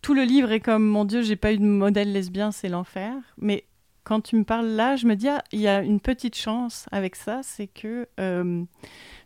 Tout 0.00 0.14
le 0.14 0.22
livre 0.22 0.52
est 0.52 0.60
comme, 0.60 0.86
mon 0.86 1.04
Dieu, 1.04 1.20
j'ai 1.20 1.36
pas 1.36 1.52
eu 1.52 1.58
de 1.58 1.64
modèle 1.64 2.12
lesbien, 2.12 2.50
c'est 2.50 2.70
l'enfer. 2.70 3.14
Mais 3.36 3.64
quand 4.08 4.22
tu 4.22 4.36
me 4.36 4.44
parles 4.44 4.68
là, 4.68 4.96
je 4.96 5.06
me 5.06 5.16
dis, 5.16 5.28
ah, 5.28 5.44
il 5.52 5.60
y 5.60 5.68
a 5.68 5.82
une 5.82 6.00
petite 6.00 6.34
chance 6.34 6.86
avec 6.92 7.14
ça, 7.14 7.42
c'est 7.42 7.66
que... 7.66 8.08
Euh, 8.18 8.64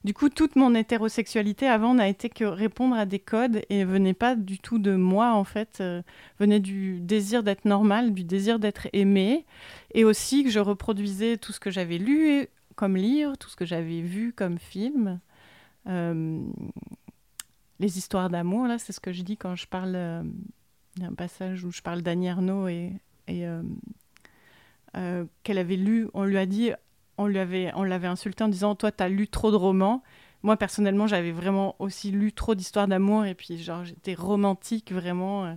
du 0.03 0.13
coup, 0.13 0.29
toute 0.29 0.57
mon 0.57 0.75
hétérosexualité 0.75 1.69
avant 1.69 1.95
n'a 1.95 2.09
été 2.09 2.29
que 2.29 2.43
répondre 2.43 2.97
à 2.97 3.07
des 3.07 3.21
codes 3.21 3.63
et 3.71 3.85
venait 3.85 4.15
pas 4.15 4.35
du 4.35 4.59
tout 4.59 4.81
de 4.81 4.97
moi, 4.97 5.35
en 5.35 5.45
fait, 5.45 5.79
euh, 5.81 6.03
venait 6.41 6.59
du 6.59 6.99
désir 6.99 7.45
d'être 7.45 7.65
normal, 7.65 8.13
du 8.13 8.25
désir 8.25 8.59
d'être 8.59 8.89
aimé, 8.93 9.47
et 9.95 10.03
aussi 10.03 10.43
que 10.43 10.51
je 10.51 10.59
reproduisais 10.59 11.37
tout 11.37 11.53
ce 11.53 11.61
que 11.61 11.71
j'avais 11.71 11.99
lu 11.99 12.49
comme 12.75 12.97
livre, 12.97 13.37
tout 13.37 13.49
ce 13.49 13.55
que 13.55 13.65
j'avais 13.65 14.01
vu 14.01 14.33
comme 14.33 14.59
film. 14.59 15.21
Euh, 15.87 16.43
les 17.79 17.99
histoires 17.99 18.31
d'amour, 18.31 18.67
là, 18.67 18.79
c'est 18.79 18.93
ce 18.93 18.99
que 19.01 19.13
je 19.13 19.23
dis 19.23 19.37
quand 19.37 19.55
je 19.55 19.69
parle. 19.69 19.93
Euh, 19.95 20.25
il 20.97 21.03
y 21.05 21.07
a 21.07 21.09
un 21.09 21.15
passage 21.15 21.65
où 21.65 21.71
je 21.71 21.81
parle 21.81 22.03
d'Annie 22.03 22.29
Arnaud 22.29 22.67
et, 22.67 22.93
qu'elle 25.43 25.59
avait 25.59 25.77
lu. 25.77 26.09
On 26.15 26.25
lui 26.25 26.39
a 26.39 26.47
dit, 26.47 26.73
on 27.19 27.27
lui 27.27 27.39
avait, 27.39 27.73
on 27.75 27.83
l'avait 27.83 28.09
insulté 28.09 28.45
en 28.45 28.49
disant, 28.49 28.75
toi, 28.75 28.93
tu 28.93 29.03
as 29.03 29.09
lu 29.09 29.29
trop 29.29 29.51
de 29.51 29.57
romans. 29.57 30.03
Moi, 30.43 30.57
personnellement, 30.57 31.07
j'avais 31.07 31.33
vraiment 31.33 31.77
aussi 31.79 32.11
lu 32.11 32.33
trop 32.33 32.55
d'histoires 32.55 32.89
d'amour 32.89 33.25
et 33.25 33.35
puis, 33.35 33.59
genre, 33.59 33.85
j'étais 33.85 34.15
romantique 34.15 34.93
vraiment. 34.93 35.57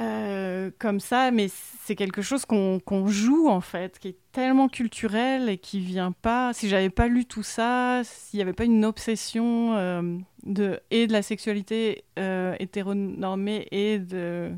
Euh, 0.00 0.70
comme 0.78 1.00
ça, 1.00 1.30
mais 1.30 1.48
c'est 1.50 1.94
quelque 1.94 2.22
chose 2.22 2.46
qu'on 2.46 3.06
joue 3.08 3.48
en 3.48 3.60
fait, 3.60 3.98
qui 3.98 4.08
est 4.08 4.16
tellement 4.32 4.68
culturel 4.68 5.50
et 5.50 5.58
qui 5.58 5.80
vient 5.80 6.12
pas. 6.12 6.54
Si 6.54 6.68
j'avais 6.68 6.88
pas 6.88 7.08
lu 7.08 7.26
tout 7.26 7.42
ça, 7.42 8.00
s'il 8.04 8.38
n'y 8.38 8.42
avait 8.42 8.54
pas 8.54 8.64
une 8.64 8.86
obsession 8.86 9.74
euh, 9.76 10.16
de 10.44 10.80
et 10.90 11.06
de 11.06 11.12
la 11.12 11.20
sexualité 11.20 12.04
euh, 12.18 12.56
hétéronormée 12.58 13.68
et 13.70 13.98
de 13.98 14.52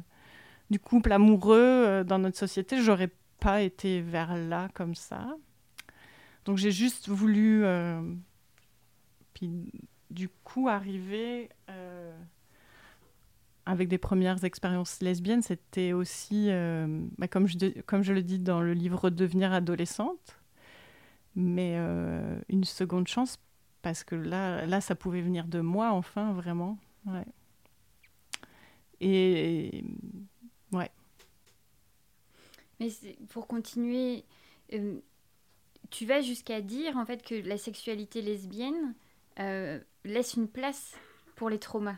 du 0.74 0.80
couple 0.80 1.12
amoureux 1.12 1.58
euh, 1.58 2.04
dans 2.04 2.18
notre 2.18 2.36
société, 2.36 2.82
j'aurais 2.82 3.10
pas 3.38 3.62
été 3.62 4.00
vers 4.00 4.36
là 4.36 4.68
comme 4.74 4.96
ça. 4.96 5.36
Donc 6.44 6.58
j'ai 6.58 6.72
juste 6.72 7.08
voulu, 7.08 7.64
puis 9.32 9.72
du 10.10 10.28
coup 10.28 10.68
arriver 10.68 11.48
avec 13.66 13.88
des 13.88 13.98
premières 13.98 14.44
expériences 14.44 15.00
lesbiennes, 15.00 15.42
c'était 15.42 15.92
aussi, 15.92 16.48
euh, 16.50 16.86
bah, 17.18 17.28
comme, 17.28 17.46
je, 17.46 17.80
comme 17.82 18.02
je 18.02 18.12
le 18.12 18.22
dis 18.22 18.38
dans 18.38 18.60
le 18.60 18.74
livre 18.74 19.10
Devenir 19.10 19.52
adolescente, 19.52 20.38
mais 21.34 21.74
euh, 21.76 22.38
une 22.48 22.64
seconde 22.64 23.08
chance 23.08 23.38
parce 23.82 24.04
que 24.04 24.14
là, 24.14 24.66
là, 24.66 24.80
ça 24.80 24.94
pouvait 24.94 25.20
venir 25.20 25.46
de 25.46 25.60
moi, 25.60 25.92
enfin, 25.92 26.32
vraiment. 26.32 26.78
Et, 29.00 29.84
ouais. 30.74 30.90
Mais 32.80 32.88
pour 33.30 33.46
continuer, 33.46 34.24
euh, 34.72 34.98
tu 35.90 36.06
vas 36.06 36.20
jusqu'à 36.20 36.60
dire 36.60 36.96
en 36.96 37.06
fait 37.06 37.22
que 37.22 37.34
la 37.34 37.56
sexualité 37.56 38.20
lesbienne 38.20 38.94
laisse 40.04 40.34
une 40.34 40.48
place 40.48 40.94
pour 41.36 41.50
les 41.50 41.58
traumas. 41.58 41.96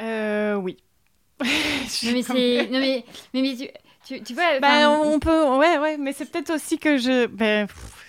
Euh, 0.00 0.54
oui. 0.54 0.76
mais 1.40 2.22
c'est. 2.22 2.68
Non, 2.70 2.80
mais, 2.80 3.04
mais, 3.34 3.54
tu, 4.06 4.22
tu, 4.22 4.34
vois. 4.34 4.60
Bah, 4.60 4.90
on 4.90 5.18
peut. 5.18 5.56
Ouais, 5.56 5.78
ouais, 5.78 5.96
mais 5.98 6.12
c'est 6.12 6.30
peut-être 6.30 6.50
aussi 6.50 6.78
que 6.78 6.96
je. 6.96 7.26
Ben, 7.26 7.66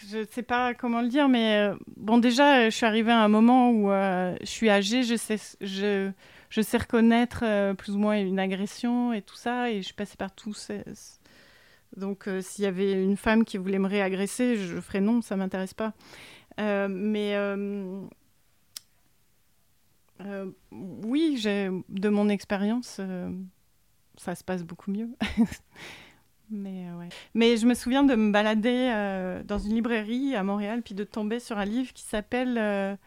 je 0.09 0.25
sais 0.31 0.43
pas 0.43 0.73
comment 0.73 1.01
le 1.01 1.07
dire, 1.07 1.29
mais 1.29 1.69
euh, 1.69 1.75
bon, 1.97 2.17
déjà, 2.17 2.69
je 2.69 2.75
suis 2.75 2.85
arrivée 2.85 3.11
à 3.11 3.19
un 3.19 3.27
moment 3.27 3.69
où 3.69 3.91
euh, 3.91 4.35
je 4.41 4.47
suis 4.47 4.69
âgée, 4.69 5.03
je 5.03 5.15
sais, 5.15 5.37
je, 5.61 6.11
je 6.49 6.61
sais 6.61 6.77
reconnaître 6.77 7.41
euh, 7.43 7.73
plus 7.73 7.95
ou 7.95 7.99
moins 7.99 8.19
une 8.19 8.39
agression 8.39 9.13
et 9.13 9.21
tout 9.21 9.35
ça, 9.35 9.71
et 9.71 9.77
je 9.77 9.85
suis 9.85 9.93
passée 9.93 10.17
par 10.17 10.31
tout. 10.31 10.53
Donc, 11.97 12.29
s'il 12.41 12.63
y 12.63 12.67
avait 12.67 12.93
une 12.93 13.17
femme 13.17 13.43
qui 13.45 13.57
voulait 13.57 13.79
me 13.79 13.87
réagresser, 13.87 14.55
je 14.55 14.79
ferais 14.79 15.01
non, 15.01 15.21
ça 15.21 15.35
m'intéresse 15.35 15.73
pas. 15.73 15.93
mais 16.57 17.35
euh, 20.25 20.51
oui, 20.71 21.41
de 21.43 22.09
mon 22.09 22.29
expérience, 22.29 22.97
euh, 22.99 23.29
ça 24.17 24.35
se 24.35 24.43
passe 24.43 24.63
beaucoup 24.63 24.91
mieux. 24.91 25.09
Mais, 26.51 26.87
euh. 26.87 27.07
Mais 27.35 27.57
je 27.57 27.67
me 27.67 27.75
souviens 27.75 28.03
de 28.03 28.15
me 28.15 28.31
balader 28.31 29.41
dans 29.45 29.59
une 29.59 29.75
librairie 29.75 30.35
à 30.35 30.43
Montréal, 30.43 30.81
puis 30.81 30.95
de 30.95 31.03
tomber 31.03 31.39
sur 31.39 31.57
un 31.57 31.65
livre 31.65 31.93
qui 31.93 32.03
s'appelle... 32.03 32.97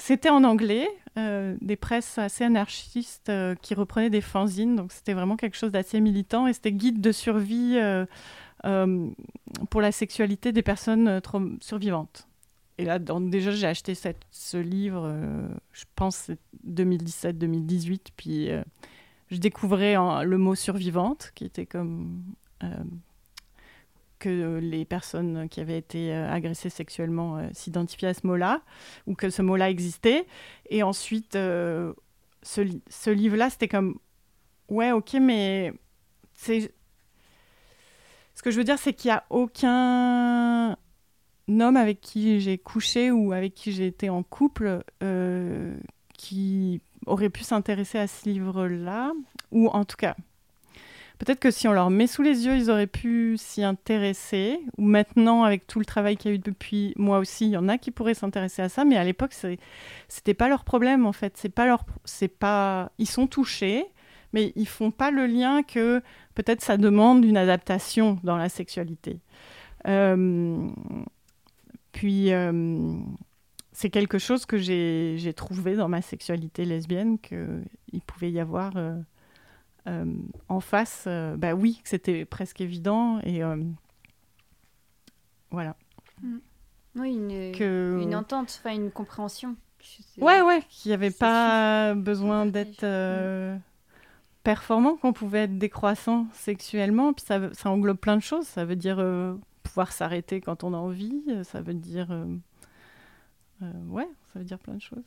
c'était 0.00 0.30
en 0.30 0.44
anglais, 0.44 0.88
des 1.16 1.76
presses 1.76 2.18
assez 2.18 2.44
anarchistes 2.44 3.30
qui 3.62 3.74
reprenaient 3.74 4.10
des 4.10 4.20
fanzines, 4.20 4.74
donc 4.74 4.92
c'était 4.92 5.12
vraiment 5.12 5.36
quelque 5.36 5.56
chose 5.56 5.70
d'assez 5.70 6.00
militant, 6.00 6.46
et 6.46 6.52
c'était 6.52 6.72
guide 6.72 7.00
de 7.00 7.12
survie 7.12 7.78
pour 9.70 9.80
la 9.80 9.92
sexualité 9.92 10.52
des 10.52 10.62
personnes 10.62 11.20
survivantes. 11.60 12.26
Et 12.80 12.86
là, 12.86 12.98
déjà, 12.98 13.50
j'ai 13.50 13.66
acheté 13.66 13.92
ce 13.94 14.56
livre, 14.56 15.02
euh, 15.04 15.46
je 15.70 15.84
pense 15.96 16.30
2017-2018, 16.66 18.00
puis 18.16 18.50
euh, 18.50 18.62
je 19.30 19.36
découvrais 19.36 19.96
le 20.24 20.38
mot 20.38 20.54
survivante, 20.54 21.30
qui 21.34 21.44
était 21.44 21.66
comme. 21.66 22.22
Euh, 24.26 24.58
que 24.58 24.58
les 24.58 24.84
personnes 24.84 25.48
qui 25.48 25.60
avaient 25.60 25.78
été 25.78 26.12
agressées 26.12 26.70
sexuellement 26.70 27.48
s'identifiaient 27.52 28.08
à 28.08 28.14
ce 28.14 28.26
mot-là, 28.26 28.62
ou 29.06 29.14
que 29.14 29.30
ce 29.30 29.42
mot-là 29.42 29.70
existait. 29.70 30.26
Et 30.68 30.82
ensuite, 30.82 31.32
ce, 31.34 31.94
ce 32.42 33.10
livre-là, 33.10 33.50
c'était 33.50 33.68
comme, 33.68 33.98
ouais, 34.68 34.92
ok, 34.92 35.14
mais 35.20 35.72
c'est... 36.34 36.72
Ce 38.34 38.42
que 38.42 38.50
je 38.50 38.56
veux 38.56 38.64
dire, 38.64 38.78
c'est 38.78 38.92
qu'il 38.92 39.10
n'y 39.10 39.16
a 39.16 39.24
aucun 39.30 40.76
homme 41.48 41.76
avec 41.76 42.00
qui 42.00 42.40
j'ai 42.40 42.58
couché 42.58 43.10
ou 43.10 43.32
avec 43.32 43.54
qui 43.54 43.72
j'ai 43.72 43.86
été 43.86 44.08
en 44.10 44.22
couple 44.22 44.82
qui 46.16 46.80
aurait 47.06 47.30
pu 47.30 47.42
s'intéresser 47.42 47.98
à 47.98 48.06
ce 48.06 48.28
livre-là, 48.28 49.12
ou 49.50 49.68
en 49.68 49.84
tout 49.84 49.96
cas, 49.96 50.14
peut-être 51.20 51.38
que 51.38 51.50
si 51.50 51.68
on 51.68 51.72
leur 51.72 51.90
met 51.90 52.06
sous 52.06 52.22
les 52.22 52.46
yeux, 52.46 52.56
ils 52.56 52.70
auraient 52.70 52.86
pu 52.86 53.36
s'y 53.36 53.62
intéresser, 53.62 54.58
ou 54.78 54.84
maintenant, 54.84 55.44
avec 55.44 55.66
tout 55.66 55.78
le 55.78 55.84
travail 55.84 56.16
qu'il 56.16 56.30
y 56.30 56.34
a 56.34 56.36
eu 56.36 56.40
depuis 56.40 56.94
moi 56.96 57.18
aussi, 57.18 57.44
il 57.46 57.50
y 57.50 57.56
en 57.58 57.68
a 57.68 57.76
qui 57.76 57.90
pourraient 57.90 58.14
s'intéresser 58.14 58.62
à 58.62 58.70
ça, 58.70 58.86
mais 58.86 58.96
à 58.96 59.04
l'époque, 59.04 59.34
c'était 60.08 60.34
pas 60.34 60.48
leur 60.48 60.64
problème, 60.64 61.04
en 61.04 61.12
fait. 61.12 61.36
C'est 61.36 61.50
pas 61.50 61.66
leur, 61.66 61.84
c'est 62.06 62.28
pas, 62.28 62.90
ils 62.96 63.08
sont 63.08 63.26
touchés, 63.26 63.84
mais 64.32 64.52
ils 64.56 64.66
font 64.66 64.90
pas 64.90 65.10
le 65.10 65.26
lien 65.26 65.62
que 65.62 66.00
peut-être 66.34 66.62
ça 66.62 66.78
demande 66.78 67.22
une 67.24 67.36
adaptation 67.36 68.18
dans 68.24 68.38
la 68.38 68.48
sexualité. 68.48 69.20
Euh, 69.86 70.70
puis, 71.92 72.32
euh, 72.32 72.94
c'est 73.72 73.90
quelque 73.90 74.18
chose 74.18 74.46
que 74.46 74.56
j'ai 74.56 75.34
trouvé 75.36 75.76
dans 75.76 75.88
ma 75.88 76.00
sexualité 76.00 76.64
lesbienne, 76.64 77.18
qu'il 77.18 78.00
pouvait 78.06 78.30
y 78.30 78.40
avoir 78.40 78.72
euh, 78.76 78.96
en 79.86 80.60
face, 80.60 81.04
euh, 81.06 81.36
bah 81.36 81.54
oui, 81.54 81.80
que 81.82 81.88
c'était 81.88 82.24
presque 82.24 82.60
évident. 82.60 83.20
Et 83.20 83.40
voilà. 85.50 85.76
Mm. 86.22 86.38
Oui, 86.96 87.14
une, 87.14 87.52
que... 87.52 88.00
une 88.02 88.14
entente, 88.14 88.60
enfin 88.60 88.74
une 88.74 88.90
compréhension. 88.90 89.56
Ouais, 90.18 90.42
ouais, 90.42 90.60
qu'il 90.68 90.90
n'y 90.90 90.94
avait 90.94 91.10
pas 91.10 91.94
besoin 91.94 92.46
d'être 92.46 92.84
mm. 92.84 93.60
performant, 94.42 94.96
qu'on 94.96 95.12
pouvait 95.12 95.44
être 95.44 95.58
décroissant 95.58 96.26
sexuellement. 96.32 97.12
Puis 97.12 97.24
ça, 97.24 97.52
ça 97.54 97.70
englobe 97.70 97.98
plein 97.98 98.16
de 98.16 98.22
choses. 98.22 98.46
Ça 98.46 98.64
veut 98.64 98.76
dire 98.76 99.02
pouvoir 99.62 99.92
s'arrêter 99.92 100.40
quand 100.40 100.64
on 100.64 100.74
a 100.74 100.76
envie. 100.76 101.22
Ça 101.44 101.60
veut 101.62 101.74
dire 101.74 102.12
euh, 103.62 103.84
ouais, 103.88 104.08
ça 104.32 104.38
veut 104.38 104.44
dire 104.44 104.58
plein 104.58 104.74
de 104.74 104.80
choses. 104.80 105.04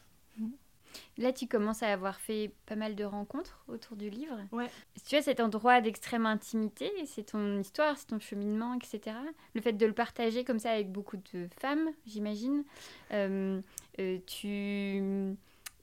Là, 1.18 1.32
tu 1.32 1.48
commences 1.48 1.84
à 1.84 1.92
avoir 1.92 2.20
fait 2.20 2.52
pas 2.66 2.76
mal 2.76 2.96
de 2.96 3.04
rencontres 3.04 3.64
autour 3.68 3.96
du 3.96 4.10
livre. 4.10 4.38
Ouais. 4.52 4.68
Tu 5.08 5.16
as 5.16 5.22
cet 5.22 5.40
endroit 5.40 5.82
d'extrême 5.82 6.26
intimité, 6.26 6.92
c'est 7.06 7.28
ton 7.32 7.60
histoire, 7.60 7.98
c'est 7.98 8.08
ton 8.08 8.20
cheminement, 8.20 8.74
etc. 8.76 9.16
Le 9.54 9.62
fait 9.62 9.74
de 9.74 9.86
le 9.86 9.94
partager 9.94 10.44
comme 10.44 10.60
ça 10.60 10.72
avec 10.72 10.92
beaucoup 10.92 11.18
de 11.18 11.48
femmes, 11.60 11.90
j'imagine. 12.06 12.64
Euh, 13.12 13.62
euh, 14.00 14.18
tu, 14.26 15.36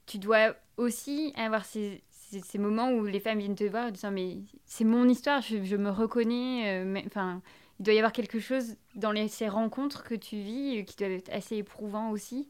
tu 0.05 0.17
dois 0.17 0.55
aussi 0.77 1.33
avoir 1.37 1.65
ces, 1.65 2.03
ces, 2.11 2.57
moments 2.57 2.91
où 2.91 3.05
les 3.05 3.19
femmes 3.19 3.39
viennent 3.39 3.55
te 3.55 3.63
voir 3.63 3.87
en 3.87 3.91
disant 3.91 4.11
Mais 4.11 4.37
c'est 4.65 4.83
mon 4.83 5.07
histoire, 5.07 5.41
je, 5.41 5.75
me 5.75 5.89
reconnais. 5.89 6.83
Enfin, 7.05 7.41
il 7.79 7.83
doit 7.83 7.93
y 7.93 7.97
avoir 7.97 8.13
quelque 8.13 8.39
chose 8.39 8.75
dans 8.95 9.11
les, 9.11 9.27
ces 9.27 9.47
rencontres 9.47 10.03
que 10.03 10.15
tu 10.15 10.35
vis 10.35 10.85
qui 10.85 10.95
doit 10.97 11.07
être 11.07 11.31
assez 11.31 11.55
éprouvant 11.55 12.11
aussi 12.11 12.47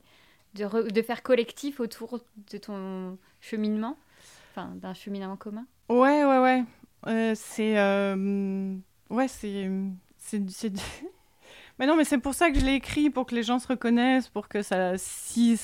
de, 0.54 1.02
faire 1.02 1.24
collectif 1.24 1.80
autour 1.80 2.20
de 2.52 2.58
ton 2.58 3.18
cheminement, 3.40 3.98
enfin 4.52 4.72
d'un 4.76 4.94
cheminement 4.94 5.38
commun? 5.38 5.66
Ouais, 5.90 6.24
ouais, 6.24 6.40
ouais. 6.40 6.64
Euh, 7.08 7.34
c'est. 7.36 7.78
Euh, 7.78 8.76
ouais, 9.10 9.28
c'est. 9.28 9.70
c'est 10.18 10.40
mais 11.80 11.88
non, 11.88 11.96
mais 11.96 12.04
c'est 12.04 12.18
pour 12.18 12.34
ça 12.34 12.52
que 12.52 12.60
je 12.60 12.66
l'ai 12.66 12.76
écrit, 12.76 13.10
pour 13.10 13.26
que 13.26 13.36
les 13.36 13.44
gens 13.44 13.60
se 13.60 13.68
reconnaissent, 13.68 14.30
pour 14.30 14.48
que 14.48 14.62
ça. 14.62 14.98
Si, 14.98 15.60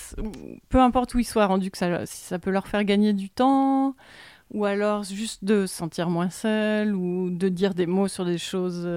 peu 0.69 0.79
importe 0.79 1.13
où 1.13 1.19
ils 1.19 1.25
soient 1.25 1.45
rendus, 1.45 1.71
que 1.71 1.77
ça, 1.77 2.05
si 2.05 2.21
ça 2.23 2.39
peut 2.39 2.51
leur 2.51 2.67
faire 2.67 2.83
gagner 2.83 3.13
du 3.13 3.29
temps, 3.29 3.95
ou 4.51 4.65
alors 4.65 5.03
juste 5.03 5.43
de 5.43 5.65
se 5.65 5.75
sentir 5.75 6.09
moins 6.09 6.29
seul, 6.29 6.95
ou 6.95 7.29
de 7.29 7.49
dire 7.49 7.73
des 7.73 7.85
mots 7.85 8.07
sur 8.07 8.25
des 8.25 8.37
choses. 8.37 8.87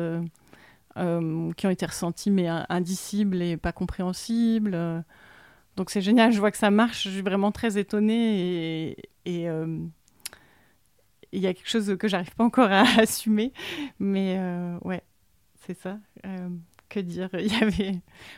Euh, 0.96 1.52
qui 1.56 1.68
ont 1.68 1.70
été 1.70 1.86
ressenties 1.86 2.32
mais 2.32 2.48
indicibles 2.68 3.40
et 3.42 3.56
pas 3.56 3.70
compréhensibles. 3.70 4.74
Donc 5.80 5.88
c'est 5.88 6.02
génial, 6.02 6.30
je 6.30 6.38
vois 6.38 6.50
que 6.50 6.58
ça 6.58 6.70
marche, 6.70 7.04
je 7.04 7.08
suis 7.08 7.22
vraiment 7.22 7.52
très 7.52 7.78
étonnée 7.78 8.94
et 9.24 9.48
euh, 9.48 9.78
il 11.32 11.40
y 11.40 11.46
a 11.46 11.54
quelque 11.54 11.70
chose 11.70 11.96
que 11.98 12.06
j'arrive 12.06 12.34
pas 12.34 12.44
encore 12.44 12.70
à 12.70 12.82
assumer. 12.98 13.54
Mais 13.98 14.36
euh, 14.38 14.76
ouais, 14.84 15.00
c'est 15.66 15.72
ça. 15.72 15.98
Euh, 16.26 16.50
que 16.90 17.00
dire? 17.00 17.30
Il 17.32 17.50
y 17.50 17.62
avait... 17.62 17.92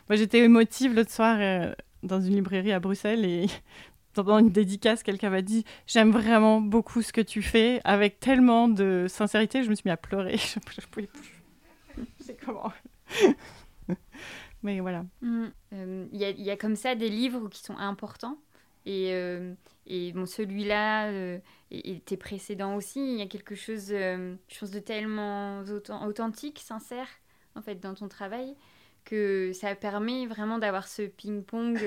Moi 0.09 0.14
j'étais 0.14 0.38
émotive 0.38 0.94
l'autre 0.94 1.11
soir 1.11 1.74
dans 2.05 2.20
une 2.20 2.37
librairie 2.37 2.70
à 2.70 2.78
Bruxelles 2.78 3.24
et 3.24 3.48
pendant 4.14 4.38
une 4.38 4.50
dédicace, 4.50 5.02
quelqu'un 5.02 5.31
m'a 5.31 5.42
dit 5.42 5.64
J'aime 5.88 6.12
vraiment 6.12 6.61
beaucoup 6.61 7.02
ce 7.02 7.12
que 7.12 7.22
tu 7.22 7.42
fais, 7.42 7.81
avec 7.83 8.20
tellement 8.20 8.68
de 8.68 9.07
sincérité, 9.09 9.64
je 9.64 9.70
me 9.70 9.74
suis 9.74 9.88
mis 9.88 9.92
à 9.92 9.96
pleurer. 9.96 10.37
je 10.37 10.61
ne 10.61 10.87
pouvais 10.87 11.09
plus. 11.09 11.42
C'est 12.20 12.37
comment? 12.40 12.72
Mais 14.62 14.81
voilà. 14.81 15.05
Mm. 15.20 15.46
Euh, 15.72 16.07
il 16.12 16.20
y, 16.20 16.51
a, 16.51 16.57
comme 16.57 16.77
ça 16.77 16.94
des 16.94 17.09
livres 17.09 17.48
qui 17.48 17.62
sont 17.62 17.77
importants. 17.77 18.38
Et, 18.85 19.12
euh, 19.12 19.55
et 19.87 20.12
bon, 20.12 20.27
celui-là 20.27 21.09
euh, 21.09 21.38
et, 21.70 22.01
tes 22.01 22.16
précédents 22.16 22.75
aussi, 22.75 23.01
il 23.01 23.18
y 23.18 23.22
a 23.22 23.27
quelque 23.27 23.55
chose, 23.55 23.88
je 23.88 24.59
pense, 24.59 24.70
de 24.70 24.81
tellement 24.81 25.62
authentique, 26.07 26.61
sincère, 26.61 27.09
en 27.55 27.62
fait, 27.62 27.77
dans 27.77 27.94
ton 27.94 28.09
travail, 28.09 28.57
que 29.05 29.53
ça 29.53 29.75
permet 29.75 30.27
vraiment 30.27 30.59
d'avoir 30.59 30.88
ce 30.88 31.03
ping-pong 31.03 31.79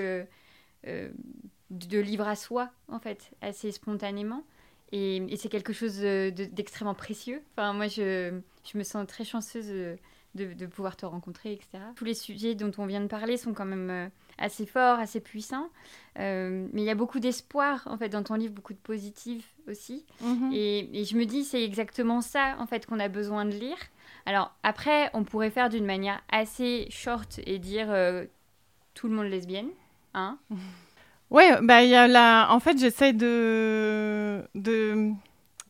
de 0.83 1.99
livre 1.99 2.27
à 2.27 2.35
soi, 2.35 2.71
en 2.87 2.99
fait, 2.99 3.31
assez 3.41 3.71
spontanément. 3.71 4.45
Et, 4.91 5.21
c'est 5.37 5.49
quelque 5.49 5.73
chose 5.73 5.99
d'extrêmement 5.99 6.93
précieux. 6.93 7.41
Enfin, 7.51 7.73
moi, 7.73 7.87
je, 7.87 8.39
je, 8.63 8.77
me 8.77 8.83
sens 8.83 9.05
très 9.07 9.25
chanceuse 9.25 9.97
de, 10.35 10.65
pouvoir 10.65 10.95
te 10.97 11.05
rencontrer, 11.05 11.53
etc. 11.53 11.83
Tous 11.95 12.05
les 12.05 12.13
sujets 12.13 12.55
dont 12.55 12.71
on 12.77 12.85
vient 12.85 13.01
de 13.01 13.07
parler 13.07 13.37
sont 13.37 13.53
quand 13.53 13.65
même 13.65 13.89
euh, 13.89 14.07
assez 14.37 14.65
forts, 14.65 14.99
assez 14.99 15.21
puissants. 15.21 15.69
Euh, 16.19 16.67
mais 16.73 16.81
il 16.81 16.85
y 16.85 16.89
a 16.89 16.95
beaucoup 16.95 17.19
d'espoir, 17.19 17.87
en 17.89 17.97
fait, 17.97 18.09
dans 18.09 18.23
ton 18.23 18.35
livre, 18.35 18.53
beaucoup 18.53 18.73
de 18.73 18.79
positif 18.79 19.55
aussi. 19.69 20.05
Mhm. 20.21 20.51
Et, 20.53 21.03
je 21.05 21.17
me 21.17 21.25
dis, 21.25 21.43
c'est 21.43 21.63
exactement 21.63 22.21
ça, 22.21 22.55
en 22.59 22.67
fait, 22.67 22.85
qu'on 22.85 22.99
a 22.99 23.07
besoin 23.07 23.45
de 23.45 23.51
lire. 23.51 23.77
Alors, 24.25 24.53
après, 24.63 25.09
on 25.13 25.23
pourrait 25.23 25.51
faire 25.51 25.69
d'une 25.69 25.85
manière 25.85 26.21
assez 26.31 26.87
short 26.89 27.39
et 27.45 27.57
dire 27.57 27.87
euh, 27.89 28.25
tout 28.93 29.07
le 29.07 29.15
monde 29.15 29.27
lesbienne, 29.27 29.69
hein 30.13 30.37
Ouais, 31.31 31.59
bah, 31.61 31.81
il 31.81 31.89
y 31.89 31.95
a 31.95 32.07
la... 32.07 32.47
En 32.51 32.59
fait, 32.59 32.77
j'essaie 32.77 33.11
de... 33.11 34.47
de 34.53 35.11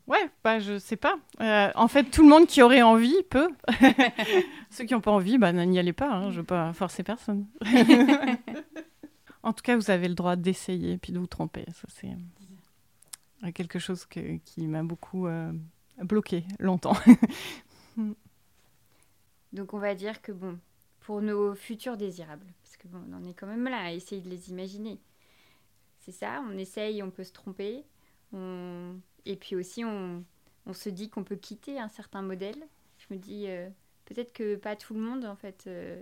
Ouais, 0.08 0.30
bah 0.44 0.60
je 0.60 0.78
sais 0.78 0.98
pas. 0.98 1.18
Euh, 1.42 1.72
en 1.74 1.88
fait, 1.88 2.04
tout 2.06 2.22
le 2.22 2.30
monde 2.30 2.46
qui 2.46 2.62
aurait 2.62 2.84
envie 2.84 3.24
peut. 3.30 3.50
Ceux 4.70 4.86
qui 4.86 4.94
n'ont 4.94 5.02
pas 5.02 5.12
envie, 5.12 5.40
bah 5.40 5.52
n'y 5.52 5.80
allez 5.80 5.94
pas. 5.94 6.12
Hein, 6.12 6.32
je 6.32 6.38
veux 6.38 6.46
pas 6.46 6.74
forcer 6.74 7.02
personne. 7.04 7.48
en 9.44 9.54
tout 9.54 9.64
cas, 9.64 9.76
vous 9.76 9.90
avez 9.90 10.08
le 10.08 10.14
droit 10.14 10.36
d'essayer 10.36 10.98
puis 10.98 11.12
de 11.12 11.18
vous 11.18 11.26
tromper. 11.26 11.66
Ça 11.74 11.88
c'est 11.90 12.12
euh, 13.44 13.52
quelque 13.52 13.80
chose 13.80 14.06
qui 14.06 14.68
m'a 14.68 14.84
beaucoup 14.84 15.26
euh, 15.26 15.52
bloqué 15.98 16.46
longtemps. 16.60 16.98
Donc 19.54 19.74
on 19.74 19.80
va 19.80 19.96
dire 19.96 20.22
que 20.22 20.32
bon, 20.32 20.60
pour 21.00 21.22
nos 21.22 21.56
futurs 21.56 21.98
désirables, 21.98 22.46
parce 22.62 22.78
que 22.78 22.88
bon, 22.88 23.00
on 23.10 23.14
en 23.14 23.24
est 23.24 23.34
quand 23.34 23.48
même 23.48 23.64
là 23.64 23.86
à 23.86 23.92
essayer 23.92 24.22
de 24.22 24.30
les 24.30 24.52
imaginer. 24.52 25.00
C'est 26.02 26.12
ça, 26.12 26.44
on 26.48 26.56
essaye, 26.60 27.02
on 27.02 27.10
peut 27.10 27.24
se 27.24 27.34
tromper, 27.34 27.84
on 28.32 29.00
et 29.26 29.36
puis 29.36 29.56
aussi, 29.56 29.84
on, 29.84 30.24
se 30.74 30.90
dit 30.90 31.10
qu'on 31.10 31.24
peut 31.24 31.36
quitter 31.36 31.80
un 31.80 31.88
certain 31.88 32.22
modèle. 32.22 32.68
Je 32.98 33.14
me 33.14 33.20
dis, 33.20 33.46
euh, 33.48 33.70
peut-être 34.06 34.34
que 34.34 34.56
pas 34.56 34.76
tout 34.76 34.94
le 34.94 35.00
monde, 35.00 35.26
en 35.26 35.36
fait, 35.36 35.66
euh, 35.68 36.02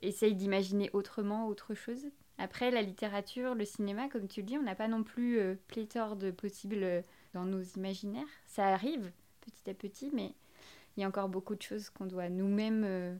essaye 0.00 0.34
d'imaginer 0.34 0.90
autrement, 0.92 1.46
autre 1.46 1.74
chose. 1.74 2.06
Après, 2.38 2.70
la 2.70 2.82
littérature, 2.82 3.54
le 3.54 3.64
cinéma, 3.64 4.08
comme 4.08 4.26
tu 4.26 4.40
le 4.40 4.46
dis, 4.46 4.58
on 4.58 4.62
n'a 4.62 4.74
pas 4.74 4.88
non 4.88 5.02
plus 5.02 5.38
euh, 5.38 5.54
pléthore 5.68 6.16
de 6.16 6.30
possibles 6.30 7.02
dans 7.34 7.44
nos 7.44 7.62
imaginaires. 7.62 8.26
Ça 8.46 8.68
arrive 8.68 9.12
petit 9.40 9.70
à 9.70 9.74
petit, 9.74 10.10
mais 10.12 10.34
il 10.96 11.00
y 11.00 11.04
a 11.04 11.08
encore 11.08 11.28
beaucoup 11.28 11.54
de 11.54 11.62
choses 11.62 11.90
qu'on 11.90 12.06
doit 12.06 12.28
nous-mêmes 12.28 13.18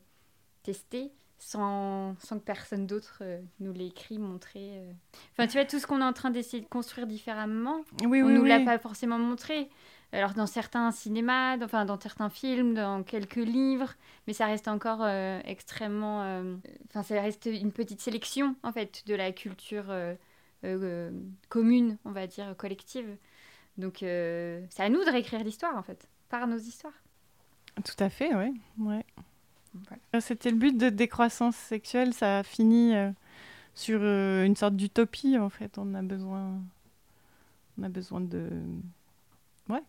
tester 0.63 1.13
sans, 1.43 2.15
sans 2.21 2.39
que 2.39 2.45
personne 2.45 2.87
d'autre 2.87 3.19
euh, 3.21 3.41
nous 3.59 3.73
l'ait 3.73 3.89
écrit, 3.89 4.19
montré. 4.19 4.79
Euh. 4.79 4.93
Enfin, 5.33 5.49
tu 5.49 5.55
vois, 5.59 5.65
tout 5.65 5.81
ce 5.81 5.89
qu'on 5.89 6.01
est 6.01 6.05
en 6.05 6.13
train 6.13 6.31
d'essayer 6.31 6.63
de 6.63 6.69
construire 6.69 7.07
différemment, 7.07 7.81
oui, 8.05 8.23
on 8.23 8.29
ne 8.29 8.39
nous 8.39 8.45
l'a 8.45 8.61
pas 8.61 8.79
forcément 8.79 9.19
montré. 9.19 9.69
Alors, 10.13 10.35
dans 10.35 10.47
certains 10.47 10.93
cinémas, 10.93 11.57
dans, 11.57 11.65
enfin, 11.65 11.85
dans 11.85 11.99
certains 11.99 12.29
films, 12.29 12.75
dans 12.75 13.03
quelques 13.03 13.35
livres, 13.37 13.93
mais 14.27 14.35
ça 14.35 14.47
reste 14.47 14.69
encore 14.69 15.01
euh, 15.03 15.41
extrêmement. 15.45 16.21
Enfin, 16.89 17.03
ça 17.03 17.21
reste 17.21 17.47
une 17.47 17.73
petite 17.73 18.01
sélection, 18.01 18.55
en 18.63 18.71
fait, 18.73 19.03
de 19.07 19.15
la 19.15 19.33
culture 19.33 19.93
commune, 21.49 21.99
on 22.05 22.13
va 22.13 22.27
dire, 22.29 22.55
collective. 22.57 23.17
Donc, 23.79 23.97
c'est 24.01 24.81
à 24.81 24.89
nous 24.91 25.05
de 25.05 25.11
réécrire 25.11 25.43
l'histoire, 25.43 25.77
en 25.77 25.83
fait, 25.83 26.09
par 26.29 26.47
nos 26.47 26.59
histoires. 26.59 27.03
Tout 27.85 28.05
à 28.05 28.11
fait, 28.11 28.35
oui. 28.35 28.61
Ouais. 28.79 29.02
C'était 30.21 30.51
le 30.51 30.57
but 30.57 30.77
de 30.77 30.89
décroissance 30.91 31.57
sexuelle, 31.57 32.13
ça 32.13 32.39
a 32.39 32.43
fini 32.43 32.95
sur 33.75 34.03
une 34.03 34.57
sorte 34.57 34.77
d'utopie 34.77 35.39
en 35.39 35.49
fait. 35.49 35.79
On 35.79 35.95
a 35.95 36.03
besoin, 36.03 36.61
on 37.79 37.83
a 37.83 37.89
besoin 37.89 38.21
de, 38.21 38.49
ouais, 39.69 39.83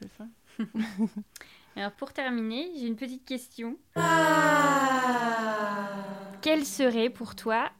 c'est 0.00 0.10
ça. 0.16 0.26
Alors 1.76 1.92
pour 1.92 2.12
terminer, 2.12 2.70
j'ai 2.76 2.86
une 2.86 2.96
petite 2.96 3.24
question. 3.24 3.76
Quelle 6.40 6.64
serait 6.64 7.10
pour 7.10 7.34
toi 7.34 7.70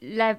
la 0.00 0.38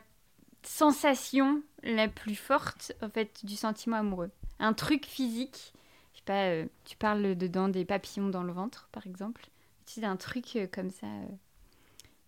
sensation 0.63 1.61
la 1.83 2.07
plus 2.07 2.35
forte 2.35 2.93
en 3.01 3.09
fait 3.09 3.45
du 3.45 3.55
sentiment 3.55 3.97
amoureux? 3.97 4.31
Un 4.59 4.73
truc 4.73 5.05
physique, 5.05 5.73
je 6.13 6.19
sais 6.19 6.25
pas, 6.25 6.45
euh, 6.45 6.65
tu 6.85 6.97
parles 6.97 7.35
dedans 7.35 7.67
des 7.67 7.85
papillons 7.85 8.29
dans 8.29 8.43
le 8.43 8.51
ventre 8.51 8.89
par 8.91 9.05
exemple. 9.05 9.50
Sais 9.85 10.05
un 10.05 10.15
truc 10.15 10.55
euh, 10.55 10.67
comme 10.71 10.89
ça 10.89 11.07
euh, 11.07 11.25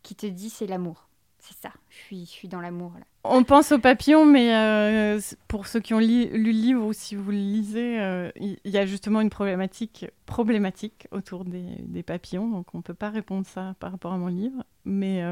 qui 0.01 0.15
te 0.15 0.25
dit 0.25 0.49
c'est 0.49 0.67
l'amour. 0.67 1.07
C'est 1.39 1.55
ça, 1.55 1.71
je 1.89 1.95
suis, 1.95 2.25
je 2.25 2.31
suis 2.31 2.47
dans 2.47 2.61
l'amour 2.61 2.93
là. 2.97 3.05
On 3.25 3.45
pense 3.45 3.71
aux 3.71 3.79
papillons, 3.79 4.25
mais 4.25 4.53
euh, 4.53 5.19
pour 5.47 5.67
ceux 5.67 5.79
qui 5.79 5.93
ont 5.93 5.99
lu 5.99 6.27
le 6.27 6.51
livre 6.51 6.85
ou 6.85 6.91
si 6.91 7.15
vous 7.15 7.31
le 7.31 7.37
lisez, 7.37 7.95
il 8.35 8.59
y, 8.65 8.77
a 8.77 8.85
justement 8.85 9.21
une 9.21 9.29
problématique, 9.29 10.07
problématique 10.25 11.07
autour 11.11 11.45
des, 11.45 12.03
papillons. 12.03 12.49
Donc 12.49 12.73
on 12.73 12.79
ne 12.79 12.83
peut 12.83 12.93
pas 12.93 13.09
répondre 13.09 13.45
ça 13.45 13.75
par 13.79 13.91
rapport 13.91 14.11
à 14.11 14.17
mon 14.17 14.27
livre. 14.27 14.65
Mais 14.83 15.23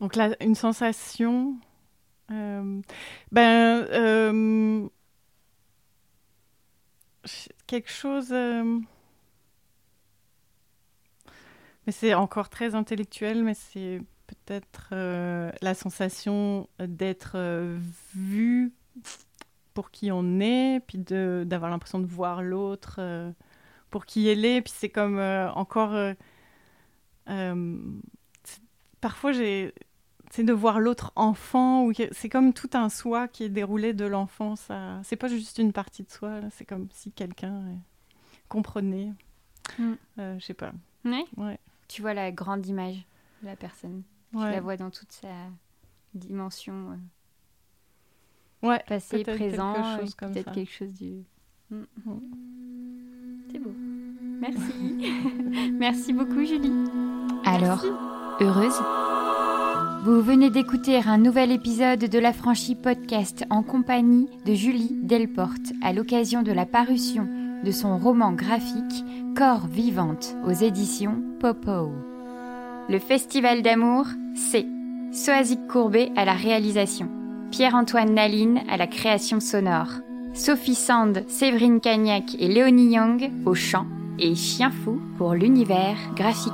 donc 0.00 0.16
là, 0.16 0.36
une 0.40 0.54
sensation. 0.54 1.56
ben. 2.28 3.88
quelque 7.66 7.90
chose. 7.90 8.34
Mais 11.86 11.92
c'est 11.92 12.14
encore 12.14 12.48
très 12.48 12.74
intellectuel, 12.74 13.42
mais 13.42 13.54
c'est 13.54 14.00
peut-être 14.26 14.88
euh, 14.92 15.50
la 15.60 15.74
sensation 15.74 16.68
d'être 16.78 17.32
euh, 17.34 17.78
vu 18.14 18.72
pour 19.74 19.90
qui 19.90 20.12
on 20.12 20.40
est, 20.40 20.80
puis 20.86 20.98
d'avoir 20.98 21.70
l'impression 21.70 21.98
de 21.98 22.06
voir 22.06 22.42
l'autre 22.42 22.96
euh, 22.98 23.30
pour 23.90 24.06
qui 24.06 24.28
elle 24.28 24.44
est. 24.44 24.60
Puis 24.62 24.72
c'est 24.76 24.90
comme 24.90 25.18
encore... 25.18 26.14
parfois, 29.00 29.32
j'ai 29.32 29.74
c'est 30.30 30.44
de 30.44 30.52
voir 30.54 30.80
l'autre 30.80 31.12
enfant, 31.14 31.84
ou 31.84 31.92
c'est 32.12 32.30
comme 32.30 32.54
tout 32.54 32.70
un 32.72 32.88
soi 32.88 33.28
qui 33.28 33.44
est 33.44 33.50
déroulé 33.50 33.92
de 33.92 34.06
l'enfance. 34.06 34.68
C'est 35.02 35.16
pas 35.16 35.28
juste 35.28 35.58
une 35.58 35.72
partie 35.72 36.04
de 36.04 36.10
soi, 36.10 36.40
c'est 36.50 36.64
comme 36.64 36.88
si 36.90 37.12
quelqu'un 37.12 37.64
comprenait. 38.48 39.12
Mm. 39.78 39.92
je 40.16 40.38
sais 40.40 40.54
pas. 40.54 40.72
Ouais. 41.36 41.58
Tu 41.92 42.00
vois 42.00 42.14
la 42.14 42.32
grande 42.32 42.66
image 42.66 43.06
de 43.42 43.48
la 43.48 43.54
personne. 43.54 44.02
Tu 44.32 44.38
la 44.38 44.62
vois 44.62 44.78
dans 44.78 44.88
toute 44.88 45.12
sa 45.12 45.28
dimension 46.14 46.98
euh, 48.62 48.68
ouais, 48.68 48.82
passé, 48.88 49.22
présent, 49.24 49.74
peut-être 50.16 50.52
quelque 50.52 50.72
chose 50.72 50.90
du. 50.94 51.22
Mm. 51.70 51.82
Mm. 52.06 52.20
C'est 53.50 53.58
beau. 53.58 53.74
Merci. 54.40 55.12
Merci 55.74 56.12
beaucoup, 56.14 56.42
Julie. 56.46 56.72
Alors, 57.44 57.84
heureuse 58.40 58.80
Vous 60.04 60.22
venez 60.22 60.48
d'écouter 60.48 60.96
un 60.96 61.18
nouvel 61.18 61.52
épisode 61.52 62.00
de 62.00 62.18
La 62.18 62.32
Franchie 62.32 62.74
Podcast 62.74 63.44
en 63.50 63.62
compagnie 63.62 64.30
de 64.46 64.54
Julie 64.54 64.96
Delporte 65.02 65.74
à 65.82 65.92
l'occasion 65.92 66.42
de 66.42 66.52
la 66.52 66.64
parution 66.64 67.41
de 67.64 67.70
son 67.70 67.98
roman 67.98 68.32
graphique 68.32 69.04
Corps 69.36 69.66
vivante 69.66 70.36
aux 70.46 70.52
éditions 70.52 71.22
Popo. 71.40 71.90
Le 72.88 72.98
Festival 72.98 73.62
d'amour, 73.62 74.06
c'est 74.34 74.66
Soazic 75.12 75.66
Courbet 75.68 76.10
à 76.16 76.24
la 76.24 76.34
réalisation, 76.34 77.08
Pierre-Antoine 77.50 78.14
Naline 78.14 78.60
à 78.68 78.76
la 78.76 78.86
création 78.86 79.40
sonore, 79.40 80.00
Sophie 80.34 80.74
Sand, 80.74 81.24
Séverine 81.28 81.80
Cagnac 81.80 82.34
et 82.38 82.48
Léonie 82.48 82.94
Young 82.94 83.30
au 83.44 83.54
chant 83.54 83.86
et 84.18 84.34
Chien 84.34 84.70
Fou 84.70 85.00
pour 85.18 85.34
l'univers 85.34 85.96
graphique. 86.16 86.52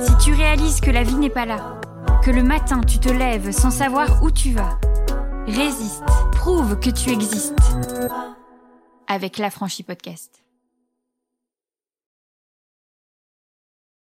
Si 0.00 0.12
tu 0.24 0.32
réalises 0.32 0.80
que 0.80 0.90
la 0.90 1.02
vie 1.02 1.16
n'est 1.16 1.30
pas 1.30 1.46
là, 1.46 1.75
que 2.26 2.32
le 2.32 2.42
matin 2.42 2.80
tu 2.80 2.98
te 2.98 3.08
lèves 3.08 3.52
sans 3.52 3.70
savoir 3.70 4.20
où 4.24 4.32
tu 4.32 4.50
vas, 4.50 4.80
résiste 5.46 6.02
Prouve 6.32 6.76
que 6.80 6.90
tu 6.90 7.10
existes 7.10 7.54
avec 9.06 9.38
la 9.38 9.48
franchise 9.48 9.86
podcast. 9.86 10.45